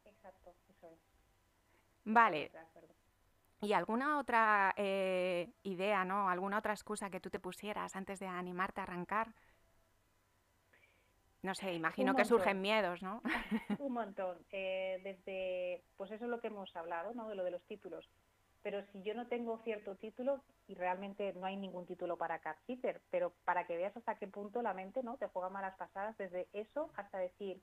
Exacto, 0.05 0.55
eso 0.69 0.89
es. 0.89 0.99
Vale. 2.05 2.51
¿Y 3.61 3.73
alguna 3.73 4.19
otra 4.19 4.75
eh, 4.77 5.51
idea, 5.63 6.05
no? 6.05 6.29
¿Alguna 6.29 6.59
otra 6.59 6.73
excusa 6.73 7.11
que 7.11 7.21
tú 7.21 7.31
te 7.31 7.41
pusieras 7.41 7.97
antes 7.97 8.21
de 8.21 8.27
animarte 8.27 8.81
a 8.81 8.85
arrancar? 8.85 9.33
No 11.47 11.55
sé, 11.55 11.73
imagino 11.75 12.17
que 12.17 12.25
surgen 12.25 12.61
miedos, 12.61 13.03
¿no? 13.03 13.23
Un 13.79 13.93
montón. 13.93 14.37
Eh, 14.51 15.01
desde, 15.05 15.85
pues 15.97 16.11
eso 16.11 16.25
es 16.25 16.31
lo 16.31 16.41
que 16.41 16.49
hemos 16.49 16.75
hablado, 16.75 17.15
¿no? 17.15 17.29
De 17.29 17.37
lo 17.37 17.45
de 17.45 17.53
los 17.53 17.63
títulos. 17.67 18.11
Pero 18.65 18.83
si 18.91 19.05
yo 19.05 19.15
no 19.15 19.29
tengo 19.29 19.57
cierto 19.59 19.95
título, 19.95 20.43
y 20.67 20.75
realmente 20.75 21.33
no 21.35 21.47
hay 21.47 21.57
ningún 21.57 21.87
título 21.87 22.17
para 22.17 22.41
CatSeater, 22.41 23.01
pero 23.13 23.33
para 23.45 23.65
que 23.65 23.77
veas 23.77 23.97
hasta 23.97 24.17
qué 24.17 24.27
punto 24.27 24.61
la 24.61 24.75
mente, 24.75 25.05
¿no? 25.05 25.19
Te 25.19 25.29
juega 25.29 25.49
malas 25.49 25.77
pasadas 25.77 26.19
desde 26.19 26.49
eso 26.53 26.91
hasta 26.97 27.19
decir, 27.19 27.63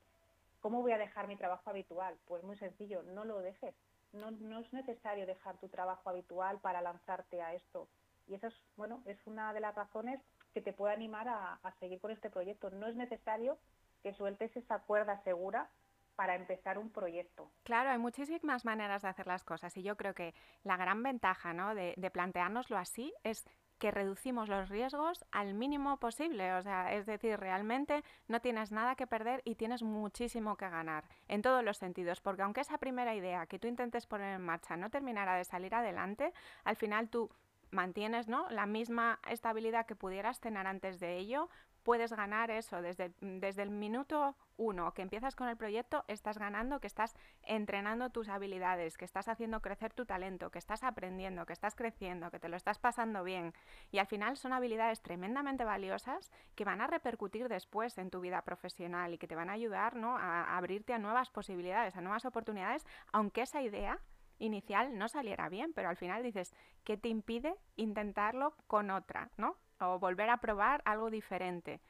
¿cómo 0.61 0.81
voy 0.81 0.93
a 0.93 0.97
dejar 0.97 1.27
mi 1.27 1.35
trabajo 1.35 1.69
habitual? 1.69 2.15
Pues 2.25 2.41
muy 2.41 2.55
sencillo, 2.55 3.03
no 3.03 3.25
lo 3.25 3.39
dejes. 3.39 3.75
No, 4.13 4.31
no 4.31 4.59
es 4.59 4.71
necesario 4.71 5.25
dejar 5.25 5.57
tu 5.57 5.67
trabajo 5.67 6.09
habitual 6.09 6.57
para 6.61 6.81
lanzarte 6.81 7.41
a 7.41 7.53
esto. 7.53 7.89
Y 8.29 8.35
eso 8.35 8.47
es, 8.47 8.55
bueno, 8.77 9.03
es 9.05 9.17
una 9.25 9.51
de 9.51 9.59
las 9.59 9.75
razones 9.75 10.21
que 10.53 10.61
te 10.61 10.71
puede 10.71 10.93
animar 10.93 11.27
a, 11.27 11.55
a 11.55 11.71
seguir 11.81 11.99
con 11.99 12.11
este 12.11 12.29
proyecto. 12.29 12.69
No 12.69 12.87
es 12.87 12.95
necesario 12.95 13.57
que 14.03 14.13
sueltes 14.13 14.55
esa 14.55 14.79
cuerda 14.79 15.17
segura 15.23 15.69
para 16.15 16.35
empezar 16.35 16.77
un 16.77 16.91
proyecto. 16.91 17.49
Claro, 17.63 17.89
hay 17.89 17.97
muchísimas 17.97 18.65
maneras 18.65 19.01
de 19.01 19.07
hacer 19.07 19.25
las 19.25 19.43
cosas 19.43 19.75
y 19.77 19.81
yo 19.81 19.97
creo 19.97 20.13
que 20.13 20.35
la 20.63 20.77
gran 20.77 21.01
ventaja 21.01 21.53
¿no? 21.53 21.73
de, 21.73 21.95
de 21.97 22.11
planteárnoslo 22.11 22.77
así 22.77 23.11
es 23.23 23.45
que 23.79 23.91
reducimos 23.91 24.47
los 24.47 24.69
riesgos 24.69 25.25
al 25.31 25.53
mínimo 25.55 25.97
posible. 25.97 26.53
O 26.53 26.61
sea, 26.61 26.93
es 26.93 27.05
decir, 27.05 27.39
realmente 27.39 28.03
no 28.27 28.39
tienes 28.39 28.71
nada 28.71 28.95
que 28.95 29.07
perder 29.07 29.41
y 29.43 29.55
tienes 29.55 29.83
muchísimo 29.83 30.55
que 30.55 30.69
ganar 30.69 31.05
en 31.27 31.41
todos 31.41 31.63
los 31.63 31.77
sentidos, 31.77 32.21
porque 32.21 32.43
aunque 32.43 32.61
esa 32.61 32.77
primera 32.77 33.15
idea 33.15 33.45
que 33.47 33.59
tú 33.59 33.67
intentes 33.67 34.05
poner 34.05 34.35
en 34.35 34.41
marcha 34.41 34.77
no 34.77 34.89
terminara 34.89 35.35
de 35.35 35.43
salir 35.43 35.73
adelante, 35.75 36.31
al 36.63 36.75
final 36.75 37.09
tú 37.09 37.29
mantienes 37.71 38.27
¿no? 38.27 38.47
la 38.51 38.65
misma 38.65 39.19
estabilidad 39.27 39.85
que 39.85 39.95
pudieras 39.95 40.39
tener 40.39 40.67
antes 40.67 40.99
de 40.99 41.17
ello, 41.17 41.49
puedes 41.83 42.13
ganar 42.13 42.51
eso 42.51 42.81
desde, 42.81 43.13
desde 43.19 43.61
el 43.61 43.69
minuto 43.69 44.35
uno 44.57 44.93
que 44.93 45.01
empiezas 45.01 45.35
con 45.35 45.47
el 45.47 45.57
proyecto, 45.57 46.05
estás 46.07 46.37
ganando, 46.37 46.79
que 46.79 46.87
estás 46.87 47.15
entrenando 47.43 48.09
tus 48.09 48.29
habilidades, 48.29 48.97
que 48.97 49.05
estás 49.05 49.27
haciendo 49.27 49.61
crecer 49.61 49.93
tu 49.93 50.05
talento, 50.05 50.51
que 50.51 50.59
estás 50.59 50.83
aprendiendo, 50.83 51.45
que 51.45 51.53
estás 51.53 51.75
creciendo, 51.75 52.31
que 52.31 52.39
te 52.39 52.49
lo 52.49 52.55
estás 52.55 52.79
pasando 52.79 53.23
bien. 53.23 53.53
Y 53.91 53.97
al 53.97 54.07
final 54.07 54.37
son 54.37 54.53
habilidades 54.53 55.01
tremendamente 55.01 55.63
valiosas 55.63 56.31
que 56.55 56.65
van 56.65 56.81
a 56.81 56.87
repercutir 56.87 57.49
después 57.49 57.97
en 57.97 58.09
tu 58.09 58.21
vida 58.21 58.41
profesional 58.43 59.13
y 59.13 59.17
que 59.17 59.27
te 59.27 59.35
van 59.35 59.49
a 59.49 59.53
ayudar 59.53 59.95
¿no? 59.95 60.17
a, 60.17 60.43
a 60.43 60.57
abrirte 60.57 60.93
a 60.93 60.99
nuevas 60.99 61.29
posibilidades, 61.29 61.95
a 61.95 62.01
nuevas 62.01 62.25
oportunidades, 62.25 62.85
aunque 63.11 63.41
esa 63.41 63.61
idea 63.61 63.99
inicial 64.39 64.97
no 64.97 65.07
saliera 65.07 65.49
bien, 65.49 65.73
pero 65.73 65.89
al 65.89 65.97
final 65.97 66.23
dices, 66.23 66.53
¿qué 66.83 66.97
te 66.97 67.09
impide 67.09 67.55
intentarlo 67.75 68.55
con 68.67 68.91
otra, 68.91 69.29
¿no? 69.37 69.57
O 69.83 69.99
volver 69.99 70.29
a 70.29 70.37
probar 70.37 70.81
algo 70.85 71.09
diferente. 71.09 71.81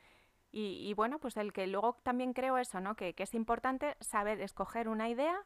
Y, 0.55 0.93
bueno, 0.93 1.17
pues 1.17 1.35
el 1.37 1.51
que 1.51 1.65
luego 1.65 1.97
también 2.03 2.33
creo 2.33 2.59
eso, 2.59 2.79
¿no? 2.79 2.95
Que, 2.95 3.15
que 3.15 3.23
es 3.23 3.33
importante 3.33 3.97
saber 4.01 4.39
escoger 4.39 4.87
una 4.87 5.09
idea 5.09 5.43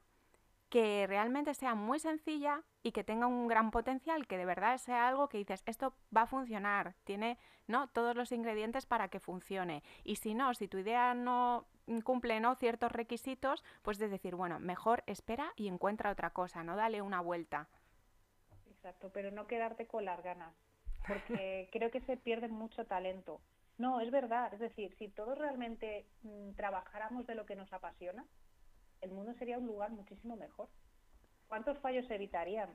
que 0.70 1.08
realmente 1.08 1.54
sea 1.54 1.76
muy 1.76 2.00
sencilla 2.00 2.64
y 2.84 2.92
que 2.92 3.04
tenga 3.04 3.28
un 3.28 3.48
gran 3.48 3.72
potencial, 3.72 4.28
que 4.28 4.38
de 4.38 4.46
verdad 4.46 4.78
sea 4.78 5.08
algo 5.08 5.30
que 5.30 5.38
dices, 5.38 5.64
esto 5.66 5.94
va 6.16 6.24
a 6.24 6.28
funcionar, 6.28 6.96
tiene 7.06 7.38
¿no? 7.68 7.88
todos 7.90 8.16
los 8.16 8.32
ingredientes 8.32 8.86
para 8.86 9.08
que 9.08 9.20
funcione. 9.20 9.84
Y 10.04 10.18
si 10.18 10.34
no, 10.34 10.54
si 10.54 10.68
tu 10.68 10.78
idea 10.78 11.14
no 11.14 11.68
cumple 12.04 12.40
¿no? 12.40 12.56
ciertos 12.56 12.92
requisitos, 12.92 13.64
pues 13.82 14.00
es 14.02 14.12
decir, 14.12 14.36
bueno, 14.36 14.60
mejor 14.60 15.04
espera 15.08 15.54
y 15.56 15.68
encuentra 15.68 16.12
otra 16.12 16.32
cosa, 16.32 16.64
no 16.64 16.76
dale 16.76 17.02
una 17.02 17.22
vuelta. 17.22 17.70
Exacto, 18.70 19.10
pero 19.14 19.32
no 19.32 19.48
quedarte 19.48 19.88
con 19.88 20.06
las 20.06 20.22
ganas, 20.22 20.54
porque 21.08 21.70
creo 21.72 21.91
que 21.91 22.02
se 22.02 22.17
pierde 22.17 22.48
mucho 22.48 22.86
talento. 22.86 23.41
No, 23.78 24.02
es 24.02 24.10
verdad, 24.10 24.54
es 24.54 24.60
decir, 24.60 24.96
si 24.98 25.08
todos 25.08 25.38
realmente 25.38 26.08
mm, 26.24 26.52
trabajáramos 26.54 27.28
de 27.28 27.36
lo 27.36 27.46
que 27.46 27.56
nos 27.56 27.72
apasiona, 27.72 28.26
el 29.02 29.12
mundo 29.12 29.34
sería 29.36 29.60
un 29.60 29.67
lugar 29.67 29.91
muchísimo 29.91 30.36
mejor. 30.36 30.67
¿Cuántos 31.48 31.78
fallos 31.80 32.08
se 32.08 32.15
evitarían? 32.15 32.70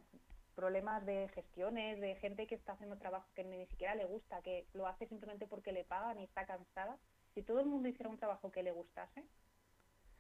Problemas 0.55 1.05
de 1.05 1.29
gestiones, 1.35 2.01
de 2.01 2.15
gente 2.17 2.47
que 2.47 2.55
está 2.55 2.73
haciendo 2.73 2.99
trabajo 2.99 3.29
que 3.35 3.43
ni 3.43 3.67
siquiera 3.67 3.95
le 3.95 4.05
gusta, 4.05 4.43
que 4.43 4.67
lo 4.75 4.87
hace 4.87 5.07
simplemente 5.07 5.47
porque 5.47 5.73
le 5.73 5.85
pagan 5.85 6.21
y 6.21 6.25
está 6.25 6.47
cansada. 6.47 6.99
Si 7.35 7.43
todo 7.43 7.61
el 7.61 7.67
mundo 7.67 7.89
hiciera 7.89 8.11
un 8.11 8.19
trabajo 8.19 8.53
que 8.53 8.63
le 8.63 8.71
gustase, 8.71 9.25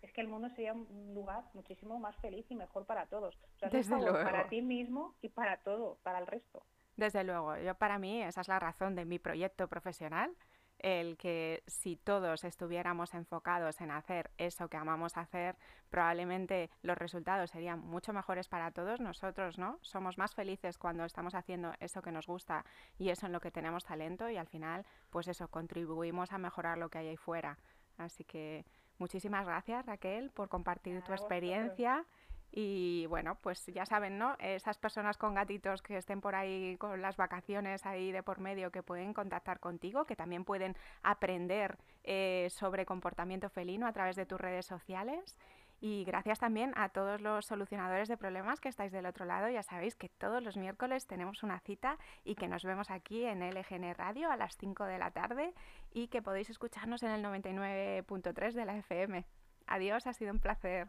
es 0.01 0.12
que 0.12 0.20
el 0.20 0.29
mundo 0.29 0.48
sería 0.51 0.72
un 0.72 1.14
lugar 1.14 1.44
muchísimo 1.55 1.98
más 1.98 2.16
feliz 2.16 2.44
y 2.51 2.57
mejor 2.57 2.87
para 2.87 3.07
todos. 3.07 3.38
Desde 3.70 3.96
luego. 3.96 4.14
Para 4.14 4.48
ti 4.48 4.61
mismo 4.61 5.14
y 5.22 5.29
para 5.29 5.59
todo, 5.59 5.98
para 6.03 6.18
el 6.18 6.27
resto. 6.27 6.64
Desde 7.03 7.25
luego, 7.25 7.57
yo 7.57 7.75
para 7.75 7.99
mí 7.99 8.23
esa 8.23 8.43
es 8.43 8.47
la 8.47 8.61
razón 8.61 8.95
de 8.95 9.05
mi 9.05 9.19
proyecto 9.19 9.67
profesional 9.67 10.37
el 10.79 11.17
que 11.17 11.65
si 11.67 11.97
todos 11.97 12.45
estuviéramos 12.45 13.15
enfocados 13.15 13.81
en 13.81 13.91
hacer 13.91 14.31
eso 14.38 14.69
que 14.69 14.77
amamos 14.77 15.17
hacer, 15.17 15.57
probablemente 15.91 16.71
los 16.83 16.97
resultados 16.97 17.51
serían 17.51 17.81
mucho 17.81 18.12
mejores 18.12 18.47
para 18.47 18.71
todos 18.71 19.01
nosotros, 19.01 19.59
¿no? 19.59 19.81
Somos 19.83 20.17
más 20.17 20.37
felices 20.37 20.79
cuando 20.79 21.05
estamos 21.05 21.35
haciendo 21.35 21.73
eso 21.81 22.03
que 22.03 22.12
nos 22.12 22.29
gusta 22.29 22.65
y 22.99 23.11
eso 23.11 23.27
en 23.27 23.33
lo 23.33 23.41
que 23.41 23.51
tenemos 23.51 23.85
talento 23.85 24.31
y 24.31 24.37
al 24.37 24.47
final, 24.47 24.87
pues 25.11 25.27
eso, 25.27 25.49
contribuimos 25.49 26.33
a 26.33 26.38
mejorar 26.38 26.79
lo 26.79 26.88
que 26.88 26.99
hay 26.99 27.09
ahí 27.09 27.17
fuera. 27.17 27.59
Así 27.99 28.23
que 28.23 28.65
muchísimas 28.99 29.45
gracias 29.45 29.87
Raquel 29.87 30.31
por 30.31 30.49
compartir 30.49 31.03
tu 31.03 31.12
experiencia. 31.12 32.07
Y 32.55 33.07
bueno, 33.07 33.38
pues 33.41 33.65
ya 33.67 33.87
saben, 33.87 34.19
¿no? 34.19 34.37
Esas 34.38 34.77
personas 34.77 35.17
con 35.17 35.33
gatitos 35.33 35.81
que 35.81 35.97
estén 35.97 36.21
por 36.21 36.35
ahí 36.35 36.77
con 36.77 37.01
las 37.01 37.17
vacaciones 37.17 37.87
ahí 37.87 38.12
de 38.12 38.23
por 38.23 38.41
medio 38.41 38.71
que 38.71 38.83
pueden 38.83 39.15
contactar 39.15 39.59
contigo, 39.59 40.05
que 40.05 40.17
también 40.17 40.45
pueden 40.45 40.77
aprender 41.03 41.79
eh, 42.05 42.49
sobre 42.51 42.85
comportamiento 42.85 43.49
felino 43.49 43.87
a 43.87 43.93
través 43.93 44.17
de 44.17 44.27
tus 44.27 44.38
redes 44.38 44.67
sociales. 44.67 45.38
Y 45.81 46.05
gracias 46.05 46.38
también 46.38 46.73
a 46.77 46.91
todos 46.91 47.23
los 47.23 47.47
solucionadores 47.47 48.07
de 48.09 48.19
problemas 48.19 48.61
que 48.61 48.69
estáis 48.69 48.93
del 48.93 49.07
otro 49.07 49.25
lado. 49.25 49.49
Ya 49.49 49.62
sabéis 49.62 49.97
que 49.97 50.11
todos 50.11 50.43
los 50.43 50.57
miércoles 50.57 51.07
tenemos 51.07 51.43
una 51.43 51.59
cita 51.59 51.99
y 52.23 52.35
que 52.37 52.49
nos 52.49 52.65
vemos 52.65 52.91
aquí 52.91 53.25
en 53.25 53.41
LGN 53.41 53.95
Radio 53.95 54.31
a 54.31 54.37
las 54.37 54.57
5 54.59 54.85
de 54.85 54.99
la 54.99 55.11
tarde 55.11 55.55
y 55.91 56.09
que 56.09 56.23
podéis 56.23 56.51
escucharnos 56.51 57.03
en 57.03 57.11
el 57.11 57.25
99.3 57.25 58.53
de 58.53 58.65
la 58.65 58.77
FM. 58.77 59.25
Adiós, 59.67 60.07
ha 60.07 60.12
sido 60.12 60.33
un 60.33 60.38
placer. 60.38 60.88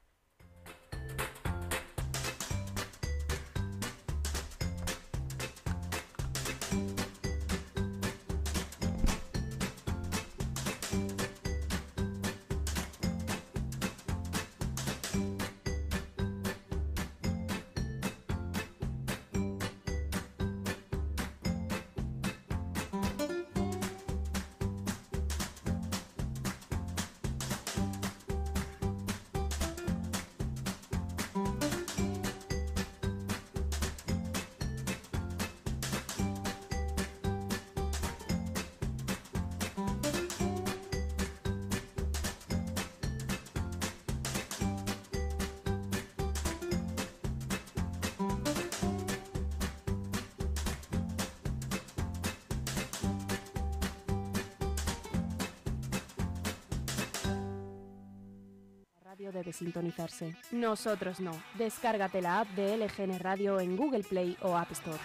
Debe 59.29 59.53
sintonizarse. 59.53 60.35
Nosotros 60.51 61.19
no. 61.19 61.39
Descárgate 61.57 62.21
la 62.21 62.39
app 62.39 62.49
de 62.55 62.77
LGN 62.77 63.19
Radio 63.19 63.59
en 63.59 63.77
Google 63.77 64.03
Play 64.03 64.37
o 64.41 64.57
App 64.57 64.71
Store. 64.71 64.97